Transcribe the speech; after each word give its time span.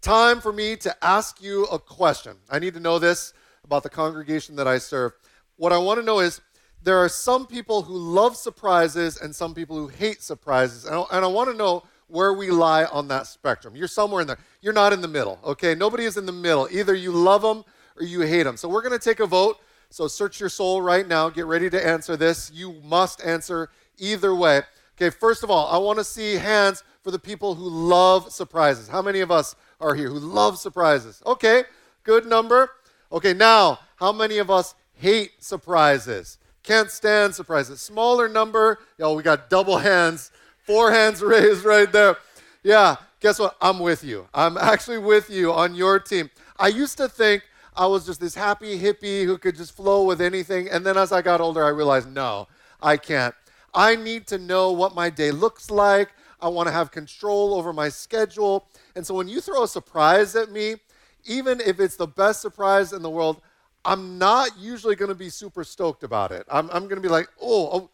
time 0.00 0.40
for 0.40 0.52
me 0.52 0.76
to 0.76 1.04
ask 1.04 1.42
you 1.42 1.64
a 1.66 1.78
question. 1.78 2.36
I 2.50 2.58
need 2.58 2.74
to 2.74 2.80
know 2.80 2.98
this 2.98 3.32
about 3.64 3.82
the 3.82 3.90
congregation 3.90 4.56
that 4.56 4.68
I 4.68 4.78
serve. 4.78 5.12
What 5.56 5.72
I 5.72 5.78
want 5.78 6.00
to 6.00 6.06
know 6.06 6.20
is 6.20 6.40
there 6.82 6.98
are 6.98 7.08
some 7.08 7.46
people 7.46 7.82
who 7.82 7.96
love 7.96 8.36
surprises 8.36 9.20
and 9.20 9.34
some 9.34 9.54
people 9.54 9.76
who 9.76 9.88
hate 9.88 10.22
surprises. 10.22 10.84
And 10.84 10.94
I, 10.94 11.04
and 11.12 11.24
I 11.24 11.28
want 11.28 11.50
to 11.50 11.56
know 11.56 11.82
where 12.06 12.32
we 12.32 12.50
lie 12.50 12.84
on 12.86 13.08
that 13.08 13.26
spectrum. 13.26 13.76
You're 13.76 13.88
somewhere 13.88 14.22
in 14.22 14.26
there. 14.26 14.38
You're 14.62 14.72
not 14.72 14.92
in 14.92 15.00
the 15.00 15.08
middle, 15.08 15.38
okay? 15.44 15.74
Nobody 15.74 16.04
is 16.04 16.16
in 16.16 16.26
the 16.26 16.32
middle. 16.32 16.68
Either 16.70 16.94
you 16.94 17.12
love 17.12 17.42
them 17.42 17.64
or 17.96 18.04
you 18.04 18.20
hate 18.20 18.44
them. 18.44 18.56
So 18.56 18.68
we're 18.68 18.82
going 18.82 18.98
to 18.98 19.04
take 19.04 19.20
a 19.20 19.26
vote. 19.26 19.58
So 19.90 20.08
search 20.08 20.40
your 20.40 20.48
soul 20.48 20.80
right 20.80 21.06
now. 21.06 21.28
Get 21.28 21.46
ready 21.46 21.68
to 21.70 21.86
answer 21.86 22.16
this. 22.16 22.50
You 22.54 22.74
must 22.84 23.22
answer 23.22 23.70
either 23.98 24.34
way. 24.34 24.62
Okay, 24.96 25.10
first 25.10 25.44
of 25.44 25.50
all, 25.50 25.68
I 25.68 25.78
want 25.78 25.98
to 25.98 26.04
see 26.04 26.34
hands 26.34 26.82
for 27.02 27.10
the 27.10 27.18
people 27.18 27.54
who 27.54 27.68
love 27.68 28.32
surprises. 28.32 28.88
How 28.88 29.02
many 29.02 29.20
of 29.20 29.30
us 29.30 29.54
are 29.80 29.94
here 29.94 30.08
who 30.08 30.18
love 30.18 30.58
surprises? 30.58 31.22
Okay, 31.24 31.64
good 32.04 32.26
number. 32.26 32.70
Okay, 33.10 33.32
now, 33.32 33.78
how 33.96 34.12
many 34.12 34.38
of 34.38 34.50
us 34.50 34.74
hate 34.94 35.42
surprises? 35.42 36.38
Can't 36.62 36.90
stand 36.90 37.34
surprises. 37.34 37.80
Smaller 37.80 38.28
number. 38.28 38.78
Yo, 38.98 39.14
we 39.14 39.22
got 39.22 39.48
double 39.48 39.78
hands, 39.78 40.30
four 40.64 40.92
hands 40.92 41.22
raised 41.22 41.64
right 41.64 41.90
there. 41.90 42.16
Yeah, 42.62 42.96
guess 43.20 43.38
what? 43.38 43.56
I'm 43.60 43.78
with 43.78 44.04
you. 44.04 44.28
I'm 44.34 44.58
actually 44.58 44.98
with 44.98 45.30
you 45.30 45.52
on 45.52 45.74
your 45.74 45.98
team. 45.98 46.30
I 46.58 46.68
used 46.68 46.98
to 46.98 47.08
think 47.08 47.44
I 47.76 47.86
was 47.86 48.04
just 48.04 48.20
this 48.20 48.34
happy 48.34 48.78
hippie 48.78 49.24
who 49.24 49.38
could 49.38 49.56
just 49.56 49.76
flow 49.76 50.04
with 50.04 50.20
anything. 50.20 50.68
And 50.68 50.84
then 50.84 50.96
as 50.96 51.12
I 51.12 51.22
got 51.22 51.40
older, 51.40 51.64
I 51.64 51.68
realized, 51.68 52.12
no, 52.12 52.48
I 52.82 52.96
can't. 52.96 53.34
I 53.72 53.96
need 53.96 54.26
to 54.28 54.38
know 54.38 54.72
what 54.72 54.94
my 54.94 55.08
day 55.10 55.30
looks 55.30 55.70
like. 55.70 56.10
I 56.40 56.48
want 56.48 56.68
to 56.68 56.72
have 56.72 56.90
control 56.90 57.54
over 57.54 57.72
my 57.72 57.88
schedule. 57.88 58.66
And 58.94 59.06
so 59.06 59.14
when 59.14 59.28
you 59.28 59.40
throw 59.40 59.64
a 59.64 59.68
surprise 59.68 60.36
at 60.36 60.50
me, 60.50 60.76
even 61.24 61.60
if 61.60 61.80
it's 61.80 61.96
the 61.96 62.06
best 62.06 62.40
surprise 62.40 62.92
in 62.92 63.02
the 63.02 63.10
world, 63.10 63.40
I'm 63.84 64.18
not 64.18 64.50
usually 64.58 64.96
going 64.96 65.10
to 65.10 65.14
be 65.14 65.30
super 65.30 65.64
stoked 65.64 66.02
about 66.02 66.32
it. 66.32 66.46
I'm, 66.50 66.68
I'm 66.70 66.84
going 66.84 66.96
to 66.96 67.00
be 67.00 67.08
like, 67.08 67.28
oh, 67.40 67.90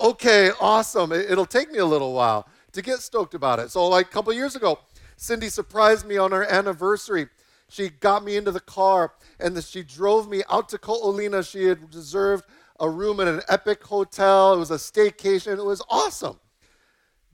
oh 0.00 0.08
okay, 0.10 0.50
awesome. 0.60 1.12
It, 1.12 1.30
it'll 1.30 1.46
take 1.46 1.70
me 1.70 1.78
a 1.78 1.86
little 1.86 2.12
while 2.12 2.46
to 2.72 2.82
get 2.82 3.00
stoked 3.00 3.34
about 3.34 3.58
it. 3.58 3.70
So, 3.70 3.86
like 3.88 4.06
a 4.06 4.10
couple 4.10 4.32
years 4.32 4.56
ago, 4.56 4.78
Cindy 5.16 5.48
surprised 5.48 6.06
me 6.06 6.16
on 6.16 6.32
our 6.32 6.44
anniversary. 6.44 7.28
She 7.68 7.88
got 7.88 8.24
me 8.24 8.36
into 8.36 8.50
the 8.50 8.60
car 8.60 9.14
and 9.40 9.62
she 9.64 9.82
drove 9.82 10.28
me 10.28 10.42
out 10.50 10.68
to 10.70 10.78
Ko'olina. 10.78 11.48
She 11.48 11.64
had 11.64 11.94
reserved 11.94 12.44
a 12.78 12.88
room 12.88 13.20
in 13.20 13.28
an 13.28 13.40
epic 13.48 13.82
hotel. 13.82 14.52
It 14.52 14.58
was 14.58 14.70
a 14.70 14.76
staycation. 14.76 15.58
It 15.58 15.64
was 15.64 15.82
awesome. 15.88 16.38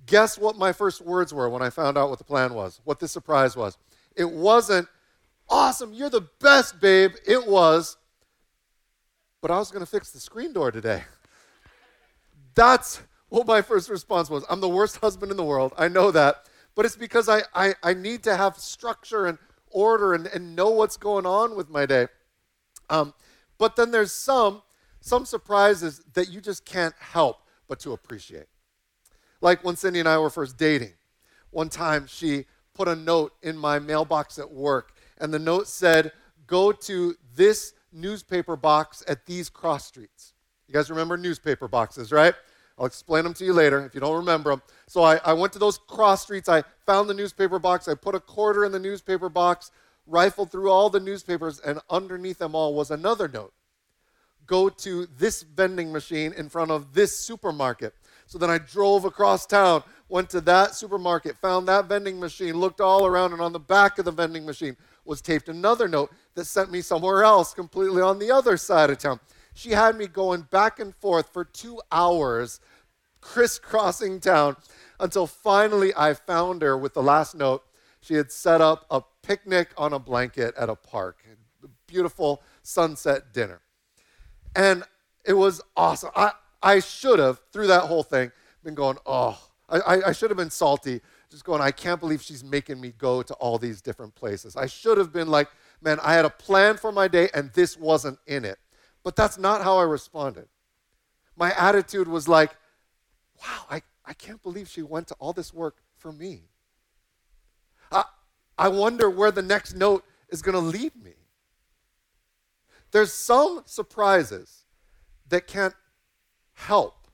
Guess 0.08 0.38
what 0.38 0.56
my 0.56 0.72
first 0.72 1.02
words 1.02 1.32
were 1.34 1.48
when 1.50 1.62
I 1.62 1.70
found 1.70 1.98
out 1.98 2.08
what 2.08 2.18
the 2.18 2.24
plan 2.24 2.54
was, 2.54 2.80
what 2.84 2.98
the 2.98 3.06
surprise 3.06 3.56
was? 3.56 3.76
It 4.16 4.28
wasn't, 4.28 4.88
awesome, 5.48 5.92
you're 5.92 6.10
the 6.10 6.26
best, 6.40 6.80
babe. 6.80 7.12
It 7.26 7.46
was, 7.46 7.98
but 9.42 9.50
I 9.50 9.58
was 9.58 9.70
going 9.70 9.84
to 9.84 9.90
fix 9.90 10.10
the 10.10 10.18
screen 10.18 10.52
door 10.52 10.70
today. 10.70 11.04
That's 12.54 13.02
what 13.28 13.46
my 13.46 13.60
first 13.60 13.90
response 13.90 14.30
was. 14.30 14.44
I'm 14.48 14.60
the 14.60 14.68
worst 14.68 14.96
husband 14.96 15.30
in 15.30 15.36
the 15.36 15.44
world. 15.44 15.72
I 15.76 15.88
know 15.88 16.10
that. 16.10 16.48
But 16.74 16.86
it's 16.86 16.96
because 16.96 17.28
I, 17.28 17.42
I, 17.54 17.74
I 17.82 17.92
need 17.92 18.22
to 18.22 18.36
have 18.36 18.56
structure 18.56 19.26
and 19.26 19.38
order 19.70 20.14
and, 20.14 20.26
and 20.28 20.56
know 20.56 20.70
what's 20.70 20.96
going 20.96 21.26
on 21.26 21.54
with 21.54 21.68
my 21.68 21.84
day. 21.86 22.06
Um, 22.88 23.12
but 23.58 23.76
then 23.76 23.90
there's 23.90 24.12
some, 24.12 24.62
some 25.00 25.26
surprises 25.26 26.02
that 26.14 26.30
you 26.30 26.40
just 26.40 26.64
can't 26.64 26.94
help 26.98 27.42
but 27.68 27.78
to 27.80 27.92
appreciate. 27.92 28.46
Like 29.40 29.64
when 29.64 29.76
Cindy 29.76 30.00
and 30.00 30.08
I 30.08 30.18
were 30.18 30.30
first 30.30 30.56
dating, 30.56 30.94
one 31.50 31.68
time 31.68 32.06
she 32.06 32.46
put 32.74 32.88
a 32.88 32.96
note 32.96 33.32
in 33.42 33.56
my 33.56 33.78
mailbox 33.78 34.38
at 34.38 34.50
work, 34.50 34.94
and 35.18 35.32
the 35.32 35.38
note 35.38 35.68
said, 35.68 36.12
Go 36.46 36.72
to 36.72 37.14
this 37.34 37.74
newspaper 37.92 38.56
box 38.56 39.02
at 39.06 39.26
these 39.26 39.50
cross 39.50 39.86
streets. 39.86 40.32
You 40.66 40.74
guys 40.74 40.90
remember 40.90 41.16
newspaper 41.16 41.68
boxes, 41.68 42.10
right? 42.12 42.34
I'll 42.78 42.86
explain 42.86 43.24
them 43.24 43.34
to 43.34 43.44
you 43.44 43.52
later 43.52 43.84
if 43.84 43.94
you 43.94 44.00
don't 44.00 44.16
remember 44.16 44.50
them. 44.50 44.62
So 44.86 45.02
I, 45.02 45.16
I 45.24 45.32
went 45.32 45.52
to 45.54 45.58
those 45.58 45.78
cross 45.78 46.22
streets. 46.22 46.48
I 46.48 46.62
found 46.86 47.10
the 47.10 47.14
newspaper 47.14 47.58
box. 47.58 47.88
I 47.88 47.94
put 47.94 48.14
a 48.14 48.20
quarter 48.20 48.64
in 48.64 48.72
the 48.72 48.78
newspaper 48.78 49.28
box, 49.28 49.72
rifled 50.06 50.52
through 50.52 50.70
all 50.70 50.88
the 50.88 51.00
newspapers, 51.00 51.58
and 51.60 51.80
underneath 51.90 52.38
them 52.38 52.54
all 52.54 52.74
was 52.74 52.90
another 52.90 53.28
note 53.28 53.52
Go 54.46 54.70
to 54.70 55.06
this 55.18 55.42
vending 55.42 55.92
machine 55.92 56.32
in 56.32 56.48
front 56.48 56.70
of 56.70 56.94
this 56.94 57.18
supermarket. 57.18 57.94
So 58.28 58.36
then 58.36 58.50
I 58.50 58.58
drove 58.58 59.06
across 59.06 59.46
town, 59.46 59.82
went 60.10 60.28
to 60.30 60.42
that 60.42 60.74
supermarket, 60.74 61.38
found 61.38 61.66
that 61.66 61.86
vending 61.86 62.20
machine, 62.20 62.56
looked 62.58 62.78
all 62.78 63.06
around, 63.06 63.32
and 63.32 63.40
on 63.40 63.54
the 63.54 63.58
back 63.58 63.98
of 63.98 64.04
the 64.04 64.12
vending 64.12 64.44
machine 64.44 64.76
was 65.06 65.22
taped 65.22 65.48
another 65.48 65.88
note 65.88 66.12
that 66.34 66.44
sent 66.44 66.70
me 66.70 66.82
somewhere 66.82 67.24
else, 67.24 67.54
completely 67.54 68.02
on 68.02 68.18
the 68.18 68.30
other 68.30 68.58
side 68.58 68.90
of 68.90 68.98
town. 68.98 69.18
She 69.54 69.70
had 69.70 69.96
me 69.96 70.06
going 70.06 70.42
back 70.42 70.78
and 70.78 70.94
forth 70.96 71.32
for 71.32 71.42
two 71.42 71.80
hours, 71.90 72.60
crisscrossing 73.22 74.20
town, 74.20 74.56
until 75.00 75.26
finally 75.26 75.94
I 75.96 76.12
found 76.12 76.60
her 76.60 76.76
with 76.76 76.92
the 76.92 77.02
last 77.02 77.34
note. 77.34 77.64
She 78.02 78.12
had 78.12 78.30
set 78.30 78.60
up 78.60 78.84
a 78.90 79.00
picnic 79.22 79.70
on 79.78 79.94
a 79.94 79.98
blanket 79.98 80.54
at 80.54 80.68
a 80.68 80.76
park, 80.76 81.24
beautiful 81.86 82.42
sunset 82.62 83.32
dinner. 83.32 83.62
And 84.54 84.84
it 85.24 85.32
was 85.32 85.62
awesome. 85.74 86.10
I, 86.14 86.32
I 86.62 86.80
should 86.80 87.18
have, 87.18 87.40
through 87.52 87.68
that 87.68 87.82
whole 87.84 88.02
thing, 88.02 88.32
been 88.64 88.74
going, 88.74 88.96
oh, 89.06 89.38
I, 89.68 90.00
I 90.06 90.12
should 90.12 90.30
have 90.30 90.36
been 90.36 90.50
salty, 90.50 91.00
just 91.30 91.44
going, 91.44 91.60
I 91.60 91.70
can't 91.70 92.00
believe 92.00 92.22
she's 92.22 92.42
making 92.42 92.80
me 92.80 92.92
go 92.96 93.22
to 93.22 93.34
all 93.34 93.58
these 93.58 93.82
different 93.82 94.14
places. 94.14 94.56
I 94.56 94.66
should 94.66 94.98
have 94.98 95.12
been 95.12 95.28
like, 95.28 95.48
man, 95.82 95.98
I 96.02 96.14
had 96.14 96.24
a 96.24 96.30
plan 96.30 96.76
for 96.76 96.90
my 96.90 97.06
day 97.06 97.28
and 97.34 97.52
this 97.52 97.76
wasn't 97.76 98.18
in 98.26 98.44
it. 98.44 98.58
But 99.04 99.14
that's 99.14 99.38
not 99.38 99.62
how 99.62 99.78
I 99.78 99.84
responded. 99.84 100.48
My 101.36 101.52
attitude 101.56 102.08
was 102.08 102.28
like, 102.28 102.56
wow, 103.40 103.64
I, 103.70 103.82
I 104.04 104.14
can't 104.14 104.42
believe 104.42 104.68
she 104.68 104.82
went 104.82 105.06
to 105.08 105.16
all 105.18 105.32
this 105.32 105.52
work 105.52 105.76
for 105.96 106.12
me. 106.12 106.42
I, 107.92 108.04
I 108.56 108.68
wonder 108.68 109.08
where 109.08 109.30
the 109.30 109.42
next 109.42 109.74
note 109.74 110.04
is 110.30 110.42
going 110.42 110.54
to 110.54 110.60
lead 110.60 110.96
me. 110.96 111.12
There's 112.90 113.12
some 113.12 113.62
surprises 113.66 114.64
that 115.28 115.46
can't 115.46 115.74
help 116.66 117.06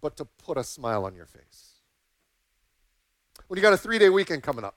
but 0.00 0.16
to 0.16 0.24
put 0.24 0.56
a 0.56 0.64
smile 0.64 1.04
on 1.04 1.14
your 1.14 1.26
face. 1.26 1.80
When 3.48 3.56
you 3.56 3.62
got 3.62 3.72
a 3.72 3.76
three 3.76 3.98
day 3.98 4.08
weekend 4.08 4.42
coming 4.42 4.64
up, 4.64 4.76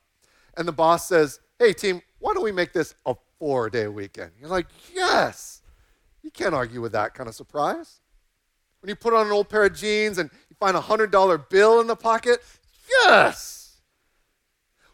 and 0.57 0.67
the 0.67 0.71
boss 0.71 1.07
says, 1.07 1.39
Hey, 1.57 1.73
team, 1.73 2.01
why 2.19 2.33
don't 2.33 2.43
we 2.43 2.51
make 2.51 2.73
this 2.73 2.95
a 3.05 3.15
four 3.37 3.69
day 3.69 3.87
weekend? 3.87 4.31
You're 4.39 4.49
like, 4.49 4.67
Yes. 4.93 5.61
You 6.21 6.31
can't 6.31 6.53
argue 6.53 6.81
with 6.81 6.91
that 6.91 7.13
kind 7.13 7.29
of 7.29 7.35
surprise. 7.35 8.01
When 8.81 8.89
you 8.89 8.95
put 8.95 9.13
on 9.13 9.25
an 9.25 9.31
old 9.31 9.49
pair 9.49 9.65
of 9.65 9.75
jeans 9.75 10.17
and 10.17 10.29
you 10.49 10.55
find 10.59 10.75
a 10.75 10.81
$100 10.81 11.49
bill 11.49 11.81
in 11.81 11.87
the 11.87 11.95
pocket, 11.95 12.43
yes. 12.89 13.77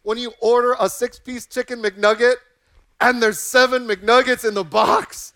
When 0.02 0.18
you 0.18 0.32
order 0.40 0.76
a 0.78 0.88
six 0.88 1.18
piece 1.18 1.46
chicken 1.46 1.82
McNugget 1.82 2.36
and 3.00 3.22
there's 3.22 3.38
seven 3.38 3.86
McNuggets 3.86 4.46
in 4.46 4.54
the 4.54 4.64
box, 4.64 5.32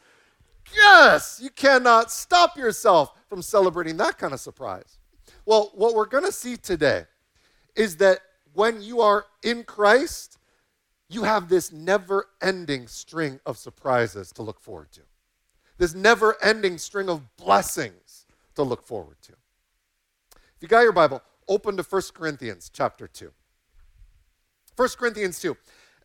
yes. 0.74 1.40
You 1.42 1.50
cannot 1.50 2.10
stop 2.10 2.56
yourself 2.56 3.12
from 3.28 3.42
celebrating 3.42 3.96
that 3.98 4.18
kind 4.18 4.32
of 4.32 4.40
surprise. 4.40 4.98
Well, 5.46 5.70
what 5.74 5.94
we're 5.94 6.06
going 6.06 6.24
to 6.24 6.32
see 6.32 6.56
today 6.56 7.04
is 7.74 7.96
that 7.96 8.20
when 8.52 8.82
you 8.82 9.00
are 9.00 9.24
in 9.42 9.64
Christ, 9.64 10.38
you 11.08 11.24
have 11.24 11.48
this 11.48 11.72
never 11.72 12.26
ending 12.40 12.86
string 12.86 13.40
of 13.46 13.58
surprises 13.58 14.32
to 14.32 14.42
look 14.42 14.60
forward 14.60 14.92
to, 14.92 15.00
this 15.78 15.94
never 15.94 16.36
ending 16.42 16.78
string 16.78 17.08
of 17.08 17.36
blessings 17.36 18.26
to 18.54 18.62
look 18.62 18.86
forward 18.86 19.16
to. 19.22 19.32
If 20.32 20.62
you 20.62 20.68
got 20.68 20.82
your 20.82 20.92
Bible, 20.92 21.22
open 21.48 21.76
to 21.76 21.82
1 21.82 22.02
Corinthians 22.14 22.70
chapter 22.72 23.08
2. 23.08 23.32
1 24.76 24.88
Corinthians 24.98 25.40
2. 25.40 25.56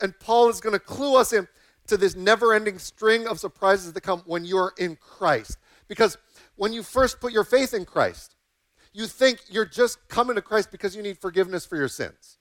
And 0.01 0.17
Paul 0.19 0.49
is 0.49 0.59
going 0.59 0.73
to 0.73 0.79
clue 0.79 1.15
us 1.15 1.33
in 1.33 1.47
to 1.87 1.97
this 1.97 2.15
never 2.15 2.53
ending 2.53 2.79
string 2.79 3.27
of 3.27 3.39
surprises 3.39 3.93
that 3.93 4.01
come 4.01 4.23
when 4.25 4.45
you're 4.45 4.73
in 4.77 4.95
Christ. 4.95 5.57
Because 5.87 6.17
when 6.55 6.73
you 6.73 6.83
first 6.83 7.19
put 7.19 7.33
your 7.33 7.43
faith 7.43 7.73
in 7.73 7.85
Christ. 7.85 8.35
You 8.93 9.07
think 9.07 9.39
you're 9.49 9.65
just 9.65 10.07
coming 10.07 10.35
to 10.35 10.41
Christ 10.41 10.71
because 10.71 10.95
you 10.95 11.03
need 11.03 11.17
forgiveness 11.17 11.65
for 11.65 11.75
your 11.75 11.89
sins. 11.89 12.37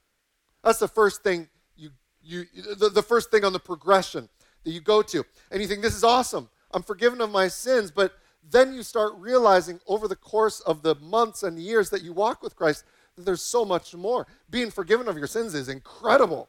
That's 0.63 0.79
the 0.79 0.89
first 0.89 1.23
thing 1.23 1.49
you, 1.77 1.91
you 2.23 2.45
the, 2.79 2.89
the 2.89 3.03
first 3.03 3.31
thing 3.31 3.45
on 3.45 3.53
the 3.53 3.59
progression 3.59 4.29
that 4.63 4.71
you 4.71 4.81
go 4.81 5.03
to. 5.03 5.25
And 5.51 5.61
you 5.61 5.67
think, 5.67 5.83
this 5.83 5.97
is 5.97 6.05
awesome. 6.05 6.49
I'm 6.73 6.83
forgiven 6.83 7.21
of 7.21 7.31
my 7.31 7.49
sins. 7.49 7.91
But 7.91 8.13
then 8.49 8.73
you 8.73 8.83
start 8.83 9.15
realizing 9.17 9.81
over 9.87 10.07
the 10.07 10.17
course 10.17 10.61
of 10.61 10.83
the 10.83 10.95
months 10.97 11.43
and 11.43 11.59
years 11.59 11.91
that 11.91 12.03
you 12.03 12.13
walk 12.13 12.43
with 12.43 12.57
Christ 12.57 12.85
that 13.17 13.25
there's 13.25 13.43
so 13.43 13.65
much 13.65 13.95
more. 13.95 14.27
Being 14.49 14.71
forgiven 14.71 15.09
of 15.09 15.19
your 15.19 15.27
sins 15.27 15.55
is 15.55 15.69
incredible. 15.69 16.49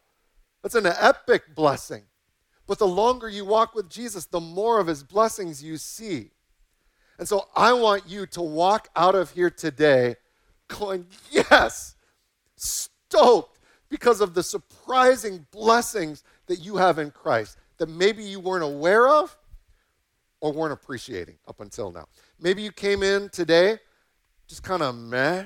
That's 0.61 0.75
an 0.75 0.85
epic 0.85 1.55
blessing. 1.55 2.03
But 2.67 2.79
the 2.79 2.87
longer 2.87 3.29
you 3.29 3.45
walk 3.45 3.75
with 3.75 3.89
Jesus, 3.89 4.25
the 4.25 4.39
more 4.39 4.79
of 4.79 4.87
his 4.87 5.03
blessings 5.03 5.63
you 5.63 5.77
see. 5.77 6.31
And 7.17 7.27
so 7.27 7.47
I 7.55 7.73
want 7.73 8.07
you 8.07 8.25
to 8.27 8.41
walk 8.41 8.89
out 8.95 9.15
of 9.15 9.31
here 9.31 9.49
today 9.49 10.15
going, 10.67 11.07
yes, 11.29 11.95
stoked 12.55 13.59
because 13.89 14.19
of 14.19 14.33
the 14.33 14.43
surprising 14.43 15.45
blessings 15.51 16.23
that 16.47 16.59
you 16.59 16.77
have 16.77 16.99
in 16.99 17.11
Christ 17.11 17.57
that 17.77 17.89
maybe 17.89 18.23
you 18.23 18.39
weren't 18.39 18.63
aware 18.63 19.07
of 19.07 19.37
or 20.41 20.51
weren't 20.51 20.73
appreciating 20.73 21.35
up 21.47 21.59
until 21.59 21.91
now. 21.91 22.07
Maybe 22.39 22.61
you 22.61 22.71
came 22.71 23.03
in 23.03 23.29
today 23.29 23.79
just 24.47 24.63
kind 24.63 24.81
of 24.81 24.95
meh. 24.95 25.45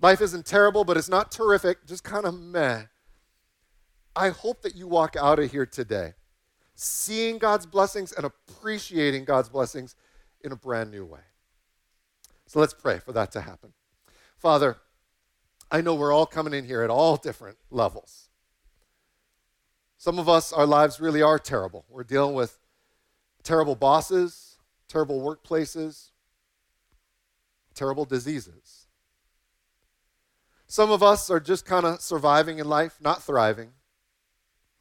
Life 0.00 0.20
isn't 0.20 0.46
terrible, 0.46 0.84
but 0.84 0.96
it's 0.96 1.08
not 1.08 1.30
terrific, 1.30 1.86
just 1.86 2.02
kind 2.02 2.24
of 2.24 2.38
meh. 2.38 2.84
I 4.20 4.28
hope 4.28 4.60
that 4.62 4.76
you 4.76 4.86
walk 4.86 5.16
out 5.16 5.38
of 5.38 5.50
here 5.50 5.64
today 5.64 6.12
seeing 6.74 7.38
God's 7.38 7.64
blessings 7.64 8.12
and 8.12 8.26
appreciating 8.26 9.24
God's 9.24 9.48
blessings 9.48 9.96
in 10.44 10.52
a 10.52 10.56
brand 10.56 10.90
new 10.90 11.06
way. 11.06 11.20
So 12.46 12.60
let's 12.60 12.74
pray 12.74 12.98
for 12.98 13.12
that 13.12 13.32
to 13.32 13.40
happen. 13.40 13.72
Father, 14.36 14.76
I 15.70 15.80
know 15.80 15.94
we're 15.94 16.12
all 16.12 16.26
coming 16.26 16.52
in 16.52 16.66
here 16.66 16.82
at 16.82 16.90
all 16.90 17.16
different 17.16 17.56
levels. 17.70 18.28
Some 19.96 20.18
of 20.18 20.28
us, 20.28 20.52
our 20.52 20.66
lives 20.66 21.00
really 21.00 21.22
are 21.22 21.38
terrible. 21.38 21.86
We're 21.88 22.04
dealing 22.04 22.34
with 22.34 22.58
terrible 23.42 23.74
bosses, 23.74 24.58
terrible 24.86 25.22
workplaces, 25.22 26.10
terrible 27.72 28.04
diseases. 28.04 28.86
Some 30.66 30.90
of 30.90 31.02
us 31.02 31.30
are 31.30 31.40
just 31.40 31.64
kind 31.64 31.86
of 31.86 32.02
surviving 32.02 32.58
in 32.58 32.68
life, 32.68 32.98
not 33.00 33.22
thriving, 33.22 33.70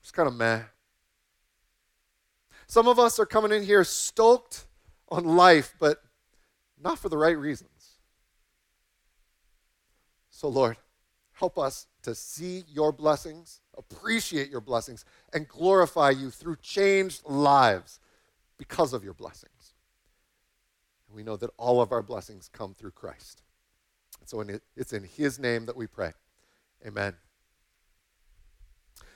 just 0.01 0.13
kind 0.13 0.27
of 0.27 0.35
meh. 0.35 0.61
Some 2.67 2.87
of 2.87 2.99
us 2.99 3.19
are 3.19 3.25
coming 3.25 3.51
in 3.51 3.63
here 3.63 3.83
stoked 3.83 4.65
on 5.09 5.23
life, 5.23 5.73
but 5.79 6.03
not 6.81 6.99
for 6.99 7.09
the 7.09 7.17
right 7.17 7.37
reasons. 7.37 7.69
So, 10.29 10.47
Lord, 10.47 10.77
help 11.33 11.57
us 11.57 11.87
to 12.03 12.15
see 12.15 12.63
your 12.67 12.91
blessings, 12.91 13.61
appreciate 13.77 14.49
your 14.49 14.61
blessings, 14.61 15.03
and 15.33 15.47
glorify 15.47 16.11
you 16.11 16.29
through 16.29 16.57
changed 16.57 17.25
lives 17.25 17.99
because 18.57 18.93
of 18.93 19.03
your 19.03 19.13
blessings. 19.13 19.73
And 21.07 21.15
we 21.15 21.23
know 21.23 21.37
that 21.37 21.49
all 21.57 21.81
of 21.81 21.91
our 21.91 22.03
blessings 22.03 22.49
come 22.53 22.73
through 22.73 22.91
Christ. 22.91 23.41
And 24.19 24.29
so 24.29 24.45
it's 24.75 24.93
in 24.93 25.03
his 25.03 25.39
name 25.39 25.65
that 25.65 25.75
we 25.75 25.87
pray. 25.87 26.11
Amen. 26.85 27.15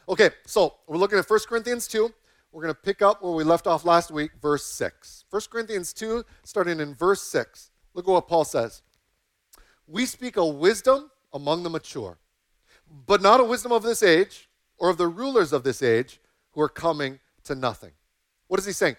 Okay, 0.07 0.31
so 0.45 0.75
we're 0.85 0.97
looking 0.97 1.17
at 1.17 1.29
1 1.29 1.39
Corinthians 1.47 1.87
2. 1.87 2.13
We're 2.51 2.61
going 2.61 2.73
to 2.73 2.79
pick 2.79 3.01
up 3.01 3.23
where 3.23 3.31
we 3.31 3.45
left 3.45 3.67
off 3.67 3.85
last 3.85 4.11
week, 4.11 4.31
verse 4.41 4.65
6. 4.65 5.23
1 5.29 5.41
Corinthians 5.49 5.93
2, 5.93 6.25
starting 6.43 6.81
in 6.81 6.93
verse 6.93 7.21
6. 7.21 7.71
Look 7.93 8.07
at 8.07 8.11
what 8.11 8.27
Paul 8.27 8.43
says. 8.43 8.81
We 9.87 10.05
speak 10.05 10.35
a 10.35 10.45
wisdom 10.45 11.09
among 11.31 11.63
the 11.63 11.69
mature, 11.69 12.17
but 13.07 13.21
not 13.21 13.39
a 13.39 13.45
wisdom 13.45 13.71
of 13.71 13.83
this 13.83 14.03
age 14.03 14.49
or 14.77 14.89
of 14.89 14.97
the 14.97 15.07
rulers 15.07 15.53
of 15.53 15.63
this 15.63 15.81
age 15.81 16.19
who 16.51 16.61
are 16.61 16.69
coming 16.69 17.19
to 17.45 17.55
nothing. 17.55 17.91
What 18.47 18.59
is 18.59 18.65
he 18.65 18.73
saying? 18.73 18.97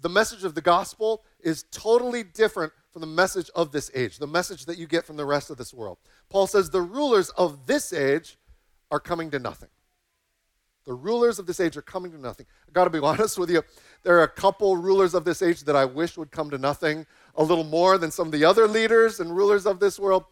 The 0.00 0.08
message 0.08 0.44
of 0.44 0.54
the 0.54 0.60
gospel 0.60 1.24
is 1.40 1.64
totally 1.72 2.22
different 2.22 2.72
from 2.92 3.00
the 3.00 3.06
message 3.08 3.50
of 3.56 3.72
this 3.72 3.90
age, 3.92 4.18
the 4.18 4.26
message 4.26 4.66
that 4.66 4.78
you 4.78 4.86
get 4.86 5.04
from 5.04 5.16
the 5.16 5.24
rest 5.24 5.50
of 5.50 5.56
this 5.56 5.74
world. 5.74 5.98
Paul 6.30 6.46
says 6.46 6.70
the 6.70 6.80
rulers 6.80 7.30
of 7.30 7.66
this 7.66 7.92
age 7.92 8.38
are 8.92 9.00
coming 9.00 9.30
to 9.32 9.40
nothing. 9.40 9.68
The 10.84 10.92
rulers 10.92 11.38
of 11.38 11.46
this 11.46 11.60
age 11.60 11.76
are 11.76 11.82
coming 11.82 12.12
to 12.12 12.18
nothing. 12.18 12.46
I 12.68 12.72
got 12.72 12.84
to 12.84 12.90
be 12.90 12.98
honest 13.02 13.38
with 13.38 13.50
you. 13.50 13.62
There 14.02 14.18
are 14.18 14.24
a 14.24 14.28
couple 14.28 14.76
rulers 14.76 15.14
of 15.14 15.24
this 15.24 15.42
age 15.42 15.62
that 15.64 15.76
I 15.76 15.84
wish 15.84 16.16
would 16.16 16.30
come 16.30 16.50
to 16.50 16.58
nothing 16.58 17.06
a 17.36 17.42
little 17.42 17.64
more 17.64 17.98
than 17.98 18.10
some 18.10 18.26
of 18.26 18.32
the 18.32 18.44
other 18.44 18.68
leaders 18.68 19.20
and 19.20 19.34
rulers 19.34 19.66
of 19.66 19.80
this 19.80 19.98
world. 19.98 20.24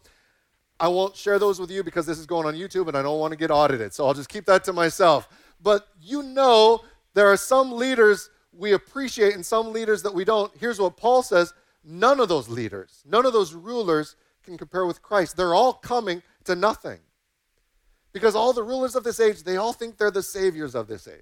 I 0.79 0.87
won't 0.87 1.15
share 1.15 1.39
those 1.39 1.59
with 1.59 1.71
you 1.71 1.83
because 1.83 2.05
this 2.05 2.19
is 2.19 2.25
going 2.25 2.45
on 2.45 2.55
YouTube 2.55 2.87
and 2.87 2.97
I 2.97 3.01
don't 3.01 3.19
want 3.19 3.31
to 3.31 3.37
get 3.37 3.51
audited. 3.51 3.93
So 3.93 4.05
I'll 4.05 4.13
just 4.13 4.29
keep 4.29 4.45
that 4.45 4.63
to 4.65 4.73
myself. 4.73 5.29
But 5.61 5.87
you 6.01 6.23
know, 6.23 6.81
there 7.13 7.27
are 7.27 7.37
some 7.37 7.71
leaders 7.71 8.29
we 8.51 8.73
appreciate 8.73 9.33
and 9.33 9.45
some 9.45 9.71
leaders 9.71 10.03
that 10.03 10.13
we 10.13 10.25
don't. 10.25 10.51
Here's 10.59 10.79
what 10.79 10.97
Paul 10.97 11.23
says 11.23 11.53
none 11.83 12.19
of 12.19 12.29
those 12.29 12.47
leaders, 12.47 13.03
none 13.05 13.25
of 13.25 13.33
those 13.33 13.53
rulers 13.53 14.15
can 14.43 14.57
compare 14.57 14.85
with 14.85 15.01
Christ. 15.01 15.37
They're 15.37 15.53
all 15.53 15.73
coming 15.73 16.21
to 16.45 16.55
nothing. 16.55 16.99
Because 18.13 18.35
all 18.35 18.53
the 18.53 18.63
rulers 18.63 18.95
of 18.95 19.03
this 19.03 19.19
age, 19.19 19.43
they 19.43 19.57
all 19.57 19.73
think 19.73 19.97
they're 19.97 20.11
the 20.11 20.23
saviors 20.23 20.75
of 20.75 20.87
this 20.87 21.07
age. 21.07 21.21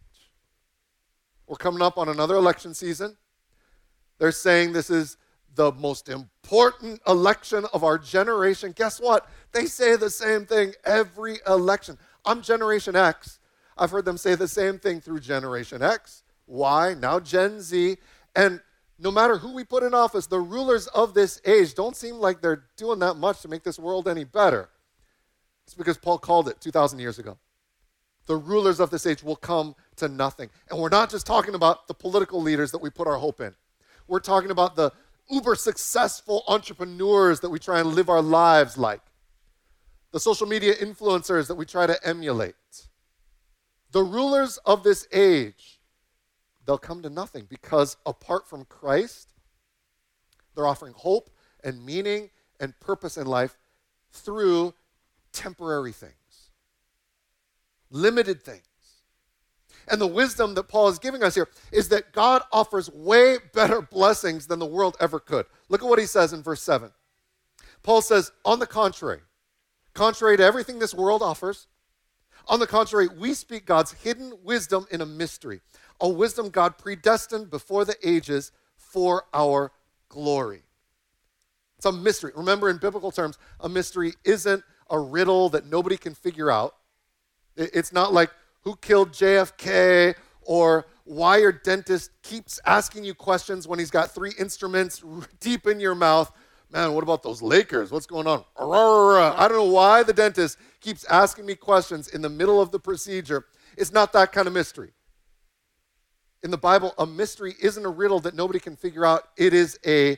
We're 1.48 1.56
coming 1.58 1.82
up 1.82 1.98
on 1.98 2.10
another 2.10 2.36
election 2.36 2.74
season. 2.74 3.18
They're 4.20 4.32
saying 4.32 4.74
this 4.74 4.90
is 4.90 5.18
the 5.56 5.72
most 5.72 6.10
important 6.10 7.02
election 7.08 7.66
of 7.74 7.84
our 7.84 7.98
generation. 7.98 8.74
Guess 8.76 9.00
what? 9.00 9.28
They 9.52 9.66
say 9.66 9.96
the 9.96 10.10
same 10.10 10.46
thing 10.46 10.74
every 10.86 11.40
election. 11.48 11.98
I'm 12.26 12.42
Generation 12.42 12.96
X. 12.96 13.40
I've 13.78 13.92
heard 13.92 14.06
them 14.06 14.18
say 14.18 14.36
the 14.36 14.48
same 14.48 14.78
thing 14.80 15.02
through 15.02 15.22
Generation 15.22 15.82
X, 15.82 16.24
Y, 16.46 16.96
now 17.00 17.20
Gen 17.20 17.62
Z. 17.62 17.98
And 18.36 18.62
no 19.00 19.12
matter 19.12 19.38
who 19.38 19.54
we 19.54 19.64
put 19.64 19.84
in 19.84 19.94
office, 19.94 20.28
the 20.28 20.40
rulers 20.40 20.88
of 20.88 21.14
this 21.14 21.42
age 21.46 21.74
don't 21.74 21.96
seem 21.96 22.16
like 22.16 22.42
they're 22.42 22.66
doing 22.78 23.00
that 23.00 23.16
much 23.16 23.42
to 23.42 23.48
make 23.48 23.64
this 23.64 23.80
world 23.80 24.08
any 24.08 24.24
better. 24.24 24.70
It's 25.66 25.74
because 25.74 25.98
Paul 25.98 26.18
called 26.18 26.48
it 26.48 26.60
2,000 26.60 27.00
years 27.00 27.20
ago. 27.20 27.38
The 28.28 28.36
rulers 28.36 28.80
of 28.80 28.90
this 28.90 29.06
age 29.06 29.24
will 29.24 29.36
come 29.36 29.76
to 29.98 30.08
nothing. 30.08 30.50
And 30.70 30.80
we're 30.80 30.90
not 30.90 31.10
just 31.10 31.26
talking 31.26 31.56
about 31.56 31.88
the 31.88 31.94
political 31.94 32.42
leaders 32.42 32.72
that 32.72 32.82
we 32.82 32.90
put 32.90 33.08
our 33.08 33.18
hope 33.18 33.42
in, 33.42 33.56
we're 34.08 34.20
talking 34.20 34.52
about 34.52 34.76
the 34.76 34.92
uber 35.30 35.56
successful 35.56 36.44
entrepreneurs 36.48 37.40
that 37.40 37.50
we 37.50 37.60
try 37.60 37.80
and 37.80 37.90
live 37.90 38.10
our 38.10 38.22
lives 38.22 38.78
like, 38.78 39.02
the 40.12 40.20
social 40.20 40.46
media 40.46 40.76
influencers 40.76 41.48
that 41.48 41.56
we 41.56 41.66
try 41.66 41.88
to 41.88 41.98
emulate. 42.06 42.56
The 43.92 44.04
rulers 44.04 44.58
of 44.66 44.84
this 44.84 45.08
age, 45.14 45.80
they'll 46.66 46.78
come 46.78 47.02
to 47.04 47.10
nothing 47.10 47.46
because 47.50 47.98
apart 48.06 48.48
from 48.48 48.66
Christ, 48.66 49.34
they're 50.56 50.68
offering 50.68 50.94
hope 50.96 51.30
and 51.64 51.86
meaning 51.86 52.30
and 52.60 52.78
purpose 52.80 53.18
in 53.18 53.28
life 53.28 53.58
through 54.12 54.74
temporary 55.34 55.92
things, 55.92 56.52
limited 57.90 58.44
things. 58.44 58.64
And 59.88 60.00
the 60.00 60.08
wisdom 60.08 60.54
that 60.56 60.68
Paul 60.68 60.90
is 60.90 61.00
giving 61.00 61.24
us 61.24 61.36
here 61.36 61.50
is 61.72 61.90
that 61.90 62.14
God 62.14 62.44
offers 62.52 62.90
way 62.92 63.38
better 63.54 63.82
blessings 63.82 64.48
than 64.48 64.60
the 64.60 64.66
world 64.66 64.96
ever 65.00 65.20
could. 65.20 65.46
Look 65.70 65.82
at 65.82 65.90
what 65.90 66.00
he 66.00 66.06
says 66.06 66.34
in 66.34 66.44
verse 66.44 66.62
7. 66.62 66.92
Paul 67.84 68.02
says, 68.02 68.32
On 68.46 68.60
the 68.60 68.68
contrary, 68.68 69.22
contrary 69.94 70.38
to 70.38 70.44
everything 70.44 70.80
this 70.80 70.94
world 70.94 71.22
offers, 71.22 71.68
on 72.48 72.60
the 72.60 72.68
contrary, 72.68 73.08
we 73.08 73.34
speak 73.34 73.66
God's 73.66 73.92
hidden 73.92 74.34
wisdom 74.44 74.86
in 74.92 75.02
a 75.02 75.06
mystery, 75.06 75.62
a 76.00 76.10
wisdom 76.10 76.50
God 76.50 76.78
predestined 76.78 77.50
before 77.50 77.86
the 77.86 77.96
ages 78.04 78.52
for 78.76 79.26
our 79.34 79.72
glory. 80.10 80.64
It's 81.78 81.86
a 81.86 81.92
mystery. 81.92 82.32
Remember, 82.36 82.70
in 82.70 82.78
biblical 82.78 83.12
terms, 83.12 83.38
a 83.60 83.70
mystery 83.70 84.14
isn't 84.24 84.64
a 84.92 85.00
riddle 85.00 85.50
that 85.50 85.66
nobody 85.66 85.98
can 85.98 86.14
figure 86.14 86.52
out. 86.52 86.76
It's 87.56 87.92
not 87.92 88.14
like 88.14 88.30
who 88.64 88.76
killed 88.76 89.12
JFK 89.12 90.16
or 90.42 90.86
why 91.06 91.38
your 91.38 91.52
dentist 91.52 92.12
keeps 92.22 92.60
asking 92.66 93.04
you 93.04 93.14
questions 93.14 93.68
when 93.68 93.80
he's 93.80 93.92
got 93.92 94.14
three 94.14 94.34
instruments 94.38 95.04
deep 95.40 95.66
in 95.66 95.80
your 95.80 95.96
mouth. 95.96 96.32
Man, 96.72 96.94
what 96.94 97.04
about 97.04 97.24
those 97.24 97.42
Lakers? 97.42 97.92
What's 97.92 98.06
going 98.06 98.28
on? 98.28 98.46
I 99.38 99.48
don't 99.48 99.58
know 99.58 99.74
why 99.74 100.04
the 100.04 100.14
dentist 100.14 100.58
keeps 100.80 101.04
asking 101.06 101.46
me 101.46 101.56
questions 101.56 102.08
in 102.08 102.22
the 102.22 102.30
middle 102.30 102.62
of 102.62 102.72
the 102.72 102.80
procedure. 102.80 103.46
It's 103.78 103.92
not 103.92 104.14
that 104.14 104.32
kind 104.32 104.48
of 104.48 104.54
mystery. 104.54 104.94
In 106.44 106.52
the 106.52 106.58
Bible, 106.58 106.94
a 106.98 107.06
mystery 107.06 107.56
isn't 107.62 107.86
a 107.86 107.90
riddle 107.90 108.20
that 108.22 108.36
nobody 108.36 108.60
can 108.60 108.76
figure 108.76 109.06
out. 109.06 109.28
It 109.38 109.54
is 109.54 109.78
a 109.86 110.18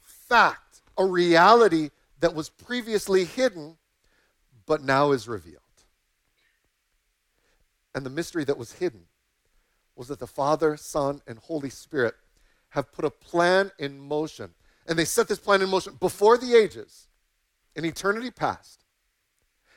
fact, 0.00 0.80
a 0.96 1.04
reality 1.04 1.90
that 2.20 2.34
was 2.34 2.48
previously 2.48 3.24
hidden 3.24 3.76
but 4.66 4.82
now 4.82 5.12
is 5.12 5.28
revealed. 5.28 5.60
And 7.94 8.04
the 8.04 8.10
mystery 8.10 8.44
that 8.44 8.58
was 8.58 8.72
hidden 8.72 9.02
was 9.94 10.08
that 10.08 10.18
the 10.18 10.26
Father, 10.26 10.76
Son, 10.76 11.20
and 11.26 11.38
Holy 11.38 11.70
Spirit 11.70 12.14
have 12.70 12.92
put 12.92 13.04
a 13.04 13.10
plan 13.10 13.70
in 13.78 13.98
motion. 13.98 14.50
And 14.86 14.98
they 14.98 15.04
set 15.04 15.28
this 15.28 15.38
plan 15.38 15.62
in 15.62 15.70
motion 15.70 15.96
before 16.00 16.36
the 16.36 16.54
ages, 16.54 17.06
in 17.76 17.84
eternity 17.84 18.30
past. 18.30 18.84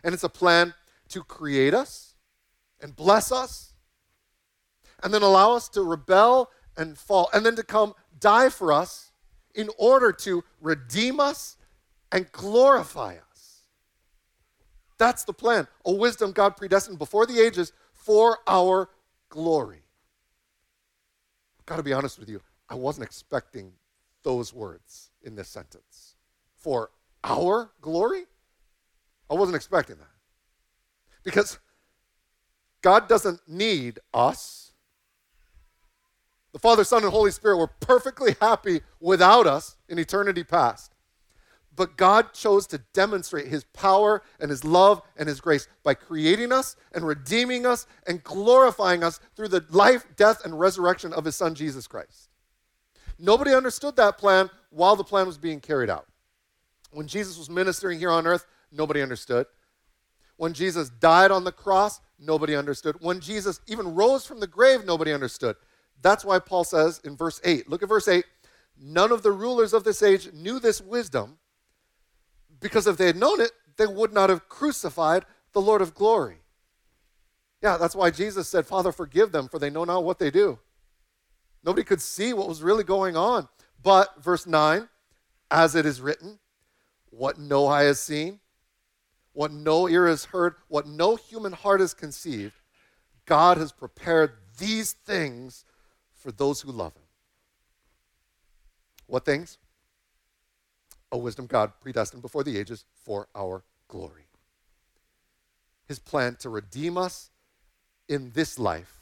And 0.03 0.13
it's 0.13 0.23
a 0.23 0.29
plan 0.29 0.73
to 1.09 1.23
create 1.23 1.73
us 1.73 2.15
and 2.81 2.95
bless 2.95 3.31
us, 3.31 3.73
and 5.03 5.13
then 5.13 5.21
allow 5.21 5.53
us 5.53 5.69
to 5.69 5.83
rebel 5.83 6.49
and 6.75 6.97
fall, 6.97 7.29
and 7.33 7.45
then 7.45 7.55
to 7.55 7.63
come 7.63 7.93
die 8.19 8.49
for 8.49 8.71
us 8.71 9.11
in 9.53 9.69
order 9.77 10.11
to 10.11 10.43
redeem 10.61 11.19
us 11.19 11.57
and 12.11 12.31
glorify 12.31 13.15
us. 13.15 13.26
That's 14.97 15.23
the 15.23 15.33
plan. 15.33 15.67
A 15.85 15.91
wisdom 15.91 16.31
God 16.31 16.57
predestined 16.57 16.99
before 16.99 17.25
the 17.25 17.39
ages 17.39 17.71
for 17.93 18.39
our 18.47 18.89
glory. 19.29 19.83
i 21.59 21.61
Got 21.65 21.77
to 21.77 21.83
be 21.83 21.93
honest 21.93 22.19
with 22.19 22.29
you, 22.29 22.41
I 22.69 22.75
wasn't 22.75 23.05
expecting 23.05 23.73
those 24.23 24.53
words 24.53 25.11
in 25.23 25.35
this 25.35 25.49
sentence. 25.49 26.15
For 26.55 26.91
our 27.23 27.71
glory? 27.81 28.25
I 29.29 29.35
wasn't 29.35 29.55
expecting 29.55 29.97
that. 29.97 30.07
Because 31.23 31.59
God 32.81 33.07
doesn't 33.07 33.41
need 33.47 33.99
us. 34.13 34.71
The 36.53 36.59
Father, 36.59 36.83
Son, 36.83 37.03
and 37.03 37.11
Holy 37.11 37.31
Spirit 37.31 37.57
were 37.57 37.67
perfectly 37.67 38.35
happy 38.39 38.81
without 38.99 39.45
us 39.45 39.75
in 39.89 39.99
eternity 39.99 40.43
past. 40.43 40.93
But 41.77 41.95
God 41.95 42.33
chose 42.33 42.65
to 42.67 42.79
demonstrate 42.91 43.47
his 43.47 43.63
power 43.65 44.23
and 44.39 44.49
his 44.49 44.65
love 44.65 45.03
and 45.15 45.29
his 45.29 45.39
grace 45.39 45.67
by 45.83 45.93
creating 45.93 46.51
us 46.51 46.75
and 46.91 47.05
redeeming 47.05 47.67
us 47.67 47.85
and 48.07 48.23
glorifying 48.23 49.03
us 49.03 49.19
through 49.35 49.49
the 49.49 49.63
life, 49.69 50.03
death, 50.15 50.43
and 50.43 50.59
resurrection 50.59 51.13
of 51.13 51.23
his 51.23 51.35
son 51.35 51.53
Jesus 51.53 51.85
Christ. 51.85 52.29
Nobody 53.19 53.53
understood 53.53 53.95
that 53.95 54.17
plan 54.17 54.49
while 54.71 54.95
the 54.95 55.03
plan 55.03 55.27
was 55.27 55.37
being 55.37 55.59
carried 55.59 55.89
out. 55.89 56.07
When 56.91 57.07
Jesus 57.07 57.37
was 57.37 57.49
ministering 57.49 57.99
here 57.99 58.11
on 58.11 58.25
earth, 58.25 58.47
nobody 58.71 59.03
understood. 59.03 59.45
When 60.37 60.53
Jesus 60.53 60.89
died 60.89 61.29
on 61.29 61.43
the 61.43 61.51
cross, 61.51 62.01
nobody 62.17 62.55
understood. 62.55 62.95
When 63.01 63.19
Jesus 63.19 63.61
even 63.67 63.93
rose 63.93 64.25
from 64.25 64.39
the 64.39 64.47
grave, 64.47 64.83
nobody 64.83 65.13
understood. 65.13 65.55
That's 66.01 66.25
why 66.25 66.39
Paul 66.39 66.63
says 66.63 67.01
in 67.03 67.15
verse 67.15 67.39
8, 67.43 67.69
look 67.69 67.83
at 67.83 67.89
verse 67.89 68.07
8, 68.07 68.25
none 68.79 69.11
of 69.11 69.21
the 69.21 69.31
rulers 69.31 69.73
of 69.73 69.83
this 69.83 70.01
age 70.01 70.33
knew 70.33 70.59
this 70.59 70.81
wisdom 70.81 71.37
because 72.59 72.87
if 72.87 72.97
they 72.97 73.07
had 73.07 73.17
known 73.17 73.41
it, 73.41 73.51
they 73.77 73.87
would 73.87 74.13
not 74.13 74.29
have 74.29 74.49
crucified 74.49 75.25
the 75.53 75.61
Lord 75.61 75.81
of 75.81 75.93
glory. 75.93 76.37
Yeah, 77.61 77.77
that's 77.77 77.95
why 77.95 78.11
Jesus 78.11 78.47
said, 78.47 78.65
Father, 78.65 78.91
forgive 78.91 79.31
them, 79.31 79.47
for 79.47 79.59
they 79.59 79.69
know 79.69 79.83
not 79.83 80.03
what 80.03 80.19
they 80.19 80.29
do. 80.29 80.59
Nobody 81.63 81.83
could 81.83 82.01
see 82.01 82.33
what 82.33 82.47
was 82.47 82.61
really 82.61 82.83
going 82.83 83.17
on. 83.17 83.47
But, 83.81 84.23
verse 84.23 84.45
9, 84.45 84.87
as 85.49 85.75
it 85.75 85.85
is 85.85 86.01
written, 86.01 86.39
what 87.09 87.39
no 87.39 87.67
eye 87.67 87.83
has 87.83 87.99
seen, 87.99 88.39
what 89.33 89.51
no 89.51 89.87
ear 89.87 90.07
has 90.07 90.25
heard, 90.25 90.55
what 90.67 90.87
no 90.87 91.15
human 91.15 91.53
heart 91.53 91.79
has 91.79 91.93
conceived, 91.93 92.55
God 93.25 93.57
has 93.57 93.71
prepared 93.71 94.33
these 94.57 94.93
things 94.93 95.65
for 96.13 96.31
those 96.31 96.61
who 96.61 96.71
love 96.71 96.93
Him. 96.95 97.03
What 99.05 99.25
things? 99.25 99.57
A 101.11 101.17
wisdom 101.17 101.45
God 101.45 101.73
predestined 101.79 102.21
before 102.21 102.43
the 102.43 102.57
ages 102.57 102.85
for 103.03 103.27
our 103.35 103.63
glory. 103.87 104.27
His 105.87 105.99
plan 105.99 106.35
to 106.39 106.49
redeem 106.49 106.97
us 106.97 107.29
in 108.09 108.31
this 108.31 108.59
life 108.59 108.93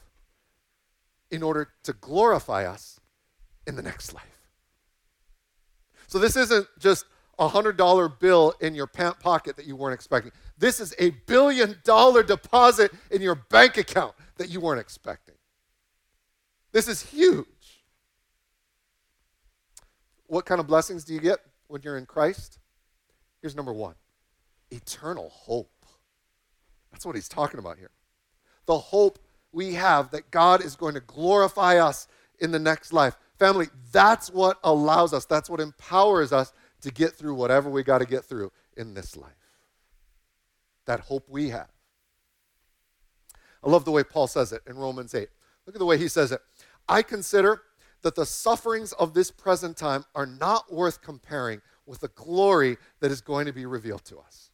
in 1.32 1.42
order 1.42 1.70
to 1.84 1.94
glorify 1.94 2.66
us 2.66 3.00
in 3.66 3.76
the 3.76 3.82
next 3.82 4.14
life. 4.14 4.24
So 6.08 6.20
this 6.20 6.36
isn't 6.36 6.68
just 6.80 7.06
a 7.40 7.50
$100 7.50 8.20
bill 8.20 8.54
in 8.62 8.76
your 8.76 8.88
pant 8.88 9.20
pocket 9.20 9.58
that 9.58 9.66
you 9.66 9.76
weren't 9.76 9.94
expecting. 9.94 10.32
This 10.58 10.80
is 10.80 10.94
a 11.00 11.10
billion 11.10 11.78
dollar 11.84 12.24
deposit 12.24 12.92
in 13.12 13.22
your 13.22 13.36
bank 13.36 13.78
account 13.78 14.14
that 14.38 14.50
you 14.50 14.62
weren't 14.62 14.80
expecting. 14.80 15.36
This 16.72 16.88
is 16.88 17.02
huge. 17.02 17.46
What 20.28 20.46
kind 20.46 20.60
of 20.60 20.68
blessings 20.68 21.04
do 21.04 21.14
you 21.14 21.20
get? 21.20 21.40
When 21.68 21.82
you're 21.84 21.98
in 21.98 22.06
Christ? 22.06 22.60
Here's 23.42 23.56
number 23.56 23.74
one 23.74 23.96
eternal 24.72 25.30
hope. 25.30 25.86
That's 26.92 27.06
what 27.06 27.16
he's 27.16 27.30
talking 27.30 27.60
about 27.60 27.78
here. 27.78 27.92
The 28.66 28.78
hope 28.78 29.20
we 29.52 29.74
have 29.76 30.12
that 30.12 30.32
God 30.32 30.64
is 30.64 30.76
going 30.76 30.96
to 30.96 31.00
glorify 31.00 31.78
us 31.78 32.08
in 32.40 32.52
the 32.52 32.60
next 32.60 32.92
life. 32.94 33.16
Family, 33.38 33.68
that's 33.92 34.30
what 34.32 34.60
allows 34.64 35.14
us, 35.14 35.26
that's 35.26 35.50
what 35.50 35.60
empowers 35.60 36.32
us 36.32 36.54
to 36.82 36.92
get 36.92 37.14
through 37.14 37.36
whatever 37.36 37.70
we 37.70 37.84
got 37.84 38.00
to 38.00 38.06
get 38.06 38.24
through 38.26 38.52
in 38.78 38.94
this 38.94 39.16
life. 39.16 39.34
That 40.86 41.02
hope 41.02 41.28
we 41.30 41.50
have. 41.50 41.70
I 43.64 43.70
love 43.70 43.86
the 43.86 43.92
way 43.92 44.04
Paul 44.04 44.28
says 44.28 44.52
it 44.52 44.62
in 44.68 44.78
Romans 44.78 45.16
8. 45.16 45.28
Look 45.66 45.76
at 45.76 45.80
the 45.80 45.86
way 45.86 45.98
he 45.98 46.08
says 46.08 46.32
it. 46.32 46.42
I 46.88 47.02
consider 47.02 47.62
that 48.06 48.14
the 48.14 48.26
sufferings 48.26 48.94
of 48.94 49.16
this 49.16 49.32
present 49.32 49.76
time 49.76 50.06
are 50.14 50.28
not 50.28 50.72
worth 50.72 51.02
comparing 51.02 51.60
with 51.88 52.02
the 52.02 52.08
glory 52.10 52.78
that 53.00 53.10
is 53.10 53.20
going 53.20 53.48
to 53.48 53.52
be 53.52 53.66
revealed 53.66 54.06
to 54.06 54.20
us. 54.20 54.52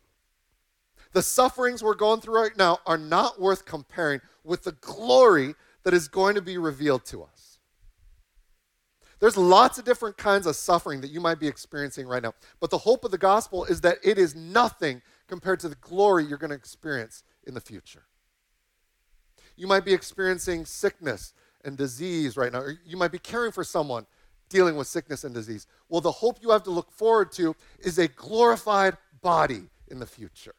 The 1.11 1.21
sufferings 1.21 1.83
we're 1.83 1.95
going 1.95 2.21
through 2.21 2.41
right 2.41 2.55
now 2.55 2.79
are 2.85 2.97
not 2.97 3.41
worth 3.41 3.65
comparing 3.65 4.21
with 4.45 4.63
the 4.63 4.71
glory 4.79 5.55
that 5.83 5.93
is 5.93 6.07
going 6.07 6.35
to 6.35 6.41
be 6.41 6.57
revealed 6.57 7.03
to 7.07 7.23
us. 7.23 7.59
There's 9.19 9.35
lots 9.35 9.77
of 9.77 9.83
different 9.83 10.15
kinds 10.15 10.47
of 10.47 10.55
suffering 10.55 11.01
that 11.01 11.11
you 11.11 11.19
might 11.19 11.41
be 11.41 11.49
experiencing 11.49 12.07
right 12.07 12.23
now, 12.23 12.33
but 12.61 12.69
the 12.69 12.77
hope 12.77 13.03
of 13.03 13.11
the 13.11 13.17
gospel 13.17 13.65
is 13.65 13.81
that 13.81 13.97
it 14.01 14.17
is 14.17 14.33
nothing 14.33 15.01
compared 15.27 15.59
to 15.59 15.67
the 15.67 15.75
glory 15.75 16.23
you're 16.23 16.37
going 16.37 16.51
to 16.51 16.55
experience 16.55 17.21
in 17.45 17.53
the 17.53 17.59
future. 17.59 18.03
You 19.57 19.67
might 19.67 19.83
be 19.83 19.91
experiencing 19.91 20.63
sickness 20.63 21.33
and 21.63 21.77
disease 21.77 22.37
right 22.37 22.51
now, 22.51 22.59
or 22.59 22.77
you 22.85 22.97
might 22.97 23.11
be 23.11 23.19
caring 23.19 23.51
for 23.51 23.63
someone 23.63 24.05
dealing 24.49 24.75
with 24.75 24.87
sickness 24.87 25.23
and 25.23 25.33
disease. 25.33 25.65
Well, 25.89 26.01
the 26.01 26.11
hope 26.11 26.39
you 26.41 26.51
have 26.51 26.63
to 26.63 26.71
look 26.71 26.91
forward 26.91 27.31
to 27.33 27.55
is 27.79 27.97
a 27.97 28.07
glorified 28.07 28.97
body 29.21 29.69
in 29.87 29.99
the 29.99 30.05
future. 30.05 30.55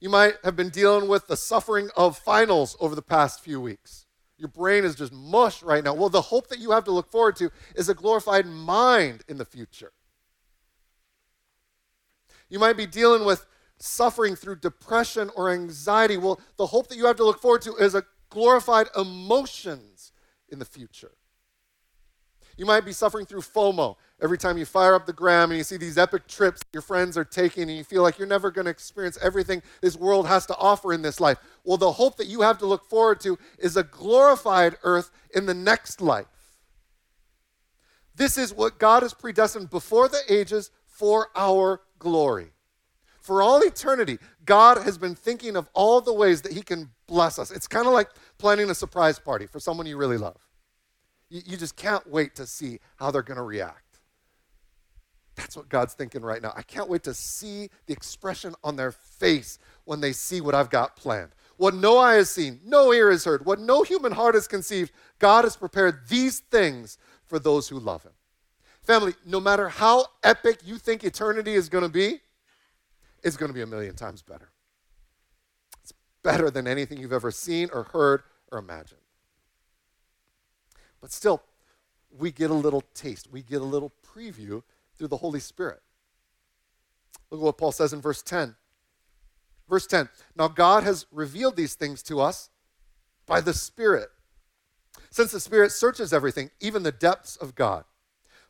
You 0.00 0.08
might 0.08 0.34
have 0.42 0.56
been 0.56 0.70
dealing 0.70 1.08
with 1.08 1.26
the 1.28 1.36
suffering 1.36 1.90
of 1.96 2.18
finals 2.18 2.76
over 2.80 2.94
the 2.94 3.02
past 3.02 3.40
few 3.40 3.60
weeks. 3.60 4.06
Your 4.36 4.48
brain 4.48 4.84
is 4.84 4.94
just 4.94 5.12
mush 5.12 5.62
right 5.62 5.84
now. 5.84 5.94
Well, 5.94 6.08
the 6.08 6.20
hope 6.20 6.48
that 6.48 6.58
you 6.58 6.72
have 6.72 6.84
to 6.84 6.90
look 6.90 7.10
forward 7.10 7.36
to 7.36 7.50
is 7.76 7.88
a 7.88 7.94
glorified 7.94 8.46
mind 8.46 9.22
in 9.28 9.38
the 9.38 9.44
future. 9.44 9.92
You 12.50 12.58
might 12.58 12.76
be 12.76 12.86
dealing 12.86 13.24
with 13.24 13.46
suffering 13.78 14.36
through 14.36 14.56
depression 14.56 15.30
or 15.36 15.50
anxiety. 15.50 16.16
Well, 16.16 16.40
the 16.56 16.66
hope 16.66 16.88
that 16.88 16.98
you 16.98 17.06
have 17.06 17.16
to 17.16 17.24
look 17.24 17.40
forward 17.40 17.62
to 17.62 17.74
is 17.76 17.94
a 17.94 18.04
glorified 18.34 18.88
emotions 18.96 20.12
in 20.50 20.58
the 20.58 20.64
future. 20.64 21.12
You 22.56 22.66
might 22.66 22.84
be 22.84 22.92
suffering 22.92 23.26
through 23.26 23.40
FOMO 23.40 23.96
every 24.20 24.38
time 24.38 24.58
you 24.58 24.64
fire 24.64 24.94
up 24.94 25.06
the 25.06 25.12
gram 25.12 25.50
and 25.50 25.58
you 25.58 25.64
see 25.64 25.76
these 25.76 25.98
epic 25.98 26.26
trips 26.28 26.60
your 26.72 26.82
friends 26.82 27.16
are 27.16 27.24
taking 27.24 27.64
and 27.64 27.76
you 27.76 27.84
feel 27.84 28.02
like 28.02 28.18
you're 28.18 28.28
never 28.28 28.50
going 28.50 28.66
to 28.66 28.70
experience 28.70 29.18
everything 29.22 29.62
this 29.80 29.96
world 29.96 30.26
has 30.26 30.46
to 30.46 30.56
offer 30.56 30.92
in 30.92 31.02
this 31.02 31.20
life. 31.20 31.38
Well, 31.64 31.76
the 31.76 31.92
hope 31.92 32.16
that 32.16 32.26
you 32.26 32.42
have 32.42 32.58
to 32.58 32.66
look 32.66 32.88
forward 32.88 33.20
to 33.20 33.38
is 33.58 33.76
a 33.76 33.82
glorified 33.82 34.76
earth 34.82 35.10
in 35.34 35.46
the 35.46 35.54
next 35.54 36.00
life. 36.00 36.26
This 38.14 38.38
is 38.38 38.54
what 38.54 38.78
God 38.78 39.02
has 39.02 39.14
predestined 39.14 39.70
before 39.70 40.08
the 40.08 40.22
ages 40.28 40.70
for 40.86 41.28
our 41.34 41.82
glory. 41.98 42.53
For 43.24 43.40
all 43.40 43.62
eternity, 43.62 44.18
God 44.44 44.82
has 44.82 44.98
been 44.98 45.14
thinking 45.14 45.56
of 45.56 45.70
all 45.72 46.02
the 46.02 46.12
ways 46.12 46.42
that 46.42 46.52
He 46.52 46.60
can 46.60 46.90
bless 47.06 47.38
us. 47.38 47.50
It's 47.50 47.66
kind 47.66 47.86
of 47.86 47.94
like 47.94 48.10
planning 48.36 48.68
a 48.68 48.74
surprise 48.74 49.18
party 49.18 49.46
for 49.46 49.58
someone 49.58 49.86
you 49.86 49.96
really 49.96 50.18
love. 50.18 50.36
You, 51.30 51.40
you 51.46 51.56
just 51.56 51.74
can't 51.74 52.06
wait 52.06 52.34
to 52.34 52.46
see 52.46 52.80
how 52.96 53.10
they're 53.10 53.22
going 53.22 53.38
to 53.38 53.42
react. 53.42 54.00
That's 55.36 55.56
what 55.56 55.70
God's 55.70 55.94
thinking 55.94 56.20
right 56.20 56.42
now. 56.42 56.52
I 56.54 56.60
can't 56.60 56.86
wait 56.86 57.02
to 57.04 57.14
see 57.14 57.70
the 57.86 57.94
expression 57.94 58.54
on 58.62 58.76
their 58.76 58.92
face 58.92 59.58
when 59.86 60.02
they 60.02 60.12
see 60.12 60.42
what 60.42 60.54
I've 60.54 60.68
got 60.68 60.94
planned. 60.94 61.34
What 61.56 61.74
no 61.74 61.96
eye 61.96 62.16
has 62.16 62.28
seen, 62.28 62.60
no 62.62 62.92
ear 62.92 63.10
has 63.10 63.24
heard, 63.24 63.46
what 63.46 63.58
no 63.58 63.82
human 63.82 64.12
heart 64.12 64.34
has 64.34 64.46
conceived, 64.46 64.92
God 65.18 65.44
has 65.44 65.56
prepared 65.56 66.08
these 66.10 66.40
things 66.40 66.98
for 67.24 67.38
those 67.38 67.70
who 67.70 67.78
love 67.78 68.02
Him. 68.02 68.12
Family, 68.82 69.14
no 69.24 69.40
matter 69.40 69.70
how 69.70 70.04
epic 70.22 70.58
you 70.62 70.76
think 70.76 71.04
eternity 71.04 71.54
is 71.54 71.70
going 71.70 71.84
to 71.84 71.88
be, 71.88 72.20
it's 73.24 73.36
going 73.36 73.48
to 73.48 73.54
be 73.54 73.62
a 73.62 73.66
million 73.66 73.96
times 73.96 74.22
better 74.22 74.50
It's 75.82 75.92
better 76.22 76.50
than 76.50 76.68
anything 76.68 76.98
you've 76.98 77.12
ever 77.12 77.30
seen 77.30 77.70
or 77.72 77.84
heard 77.84 78.22
or 78.52 78.58
imagined. 78.58 79.00
But 81.00 81.10
still, 81.10 81.42
we 82.16 82.30
get 82.30 82.50
a 82.50 82.54
little 82.54 82.82
taste, 82.94 83.28
we 83.32 83.42
get 83.42 83.60
a 83.60 83.64
little 83.64 83.92
preview 84.06 84.62
through 84.96 85.08
the 85.08 85.16
Holy 85.16 85.40
Spirit. 85.40 85.80
Look 87.30 87.40
at 87.40 87.44
what 87.44 87.58
Paul 87.58 87.72
says 87.72 87.92
in 87.92 88.00
verse 88.00 88.22
10. 88.22 88.54
Verse 89.68 89.86
10 89.86 90.08
Now 90.36 90.48
God 90.48 90.84
has 90.84 91.06
revealed 91.10 91.56
these 91.56 91.74
things 91.74 92.02
to 92.04 92.20
us 92.20 92.50
by 93.26 93.40
the 93.40 93.54
Spirit, 93.54 94.10
since 95.10 95.32
the 95.32 95.40
Spirit 95.40 95.72
searches 95.72 96.12
everything, 96.12 96.50
even 96.60 96.82
the 96.82 96.92
depths 96.92 97.36
of 97.36 97.54
God. 97.54 97.84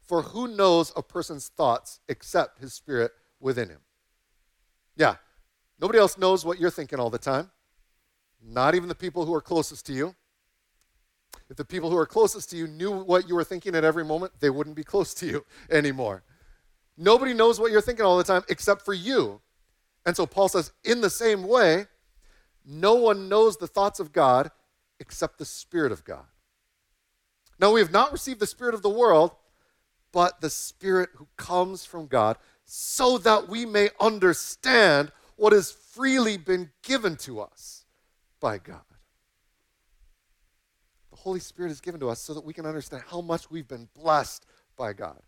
For 0.03 0.23
who 0.23 0.49
knows 0.49 0.93
a 0.97 1.03
person's 1.03 1.49
thoughts 1.49 2.01
except 2.09 2.59
his 2.59 2.75
spirit 2.75 3.13
within 3.41 3.71
him? 3.71 3.81
Yeah, 4.97 5.17
nobody 5.81 5.99
else 5.99 6.19
knows 6.19 6.45
what 6.45 6.59
you're 6.59 6.71
thinking 6.71 6.99
all 6.99 7.11
the 7.11 7.19
time. 7.19 7.51
Not 8.43 8.75
even 8.75 8.89
the 8.89 8.95
people 8.95 9.25
who 9.25 9.35
are 9.35 9.41
closest 9.41 9.87
to 9.87 9.93
you. 9.93 10.15
If 11.51 11.57
the 11.57 11.65
people 11.65 11.91
who 11.91 11.97
are 11.97 12.07
closest 12.07 12.51
to 12.51 12.57
you 12.57 12.67
knew 12.67 12.91
what 12.91 13.29
you 13.29 13.35
were 13.35 13.45
thinking 13.45 13.75
at 13.75 13.85
every 13.85 14.05
moment, 14.05 14.33
they 14.41 14.51
wouldn't 14.51 14.77
be 14.77 14.85
close 14.93 15.15
to 15.15 15.27
you 15.27 15.45
anymore. 15.71 16.23
Nobody 16.97 17.35
knows 17.35 17.59
what 17.59 17.73
you're 17.73 17.81
thinking 17.81 18.05
all 18.05 18.17
the 18.17 18.25
time 18.25 18.43
except 18.49 18.83
for 18.83 18.95
you. 18.95 19.41
And 20.07 20.17
so 20.17 20.27
Paul 20.27 20.49
says, 20.49 20.73
in 20.85 21.01
the 21.01 21.11
same 21.11 21.43
way, 21.47 21.87
no 22.65 22.95
one 22.95 23.29
knows 23.29 23.57
the 23.57 23.67
thoughts 23.67 24.01
of 24.01 24.13
God 24.13 24.51
except 25.01 25.39
the 25.39 25.45
Spirit 25.45 25.93
of 25.93 26.05
God. 26.05 26.25
Now, 27.59 27.73
we 27.73 27.81
have 27.81 27.93
not 27.93 28.13
received 28.13 28.41
the 28.41 28.47
Spirit 28.47 28.75
of 28.75 28.83
the 28.83 28.91
world, 28.91 29.33
but 30.13 30.41
the 30.41 30.51
Spirit 30.51 31.11
who 31.17 31.29
comes 31.37 31.85
from 31.85 32.07
God, 32.07 32.37
so 32.65 33.19
that 33.19 33.49
we 33.49 33.67
may 33.67 33.91
understand 34.01 35.13
what 35.37 35.53
has 35.53 35.71
freely 35.71 36.37
been 36.37 36.71
given 36.83 37.17
to 37.17 37.41
us 37.41 37.85
by 38.41 38.59
God. 38.59 38.81
The 41.11 41.17
Holy 41.17 41.41
Spirit 41.41 41.73
is 41.73 41.81
given 41.81 42.01
to 42.01 42.11
us 42.11 42.21
so 42.21 42.35
that 42.35 42.45
we 42.45 42.53
can 42.53 42.67
understand 42.67 43.05
how 43.07 43.21
much 43.21 43.51
we've 43.51 43.69
been 43.69 43.89
blessed 43.95 44.47
by 44.77 44.93
God. 44.93 45.21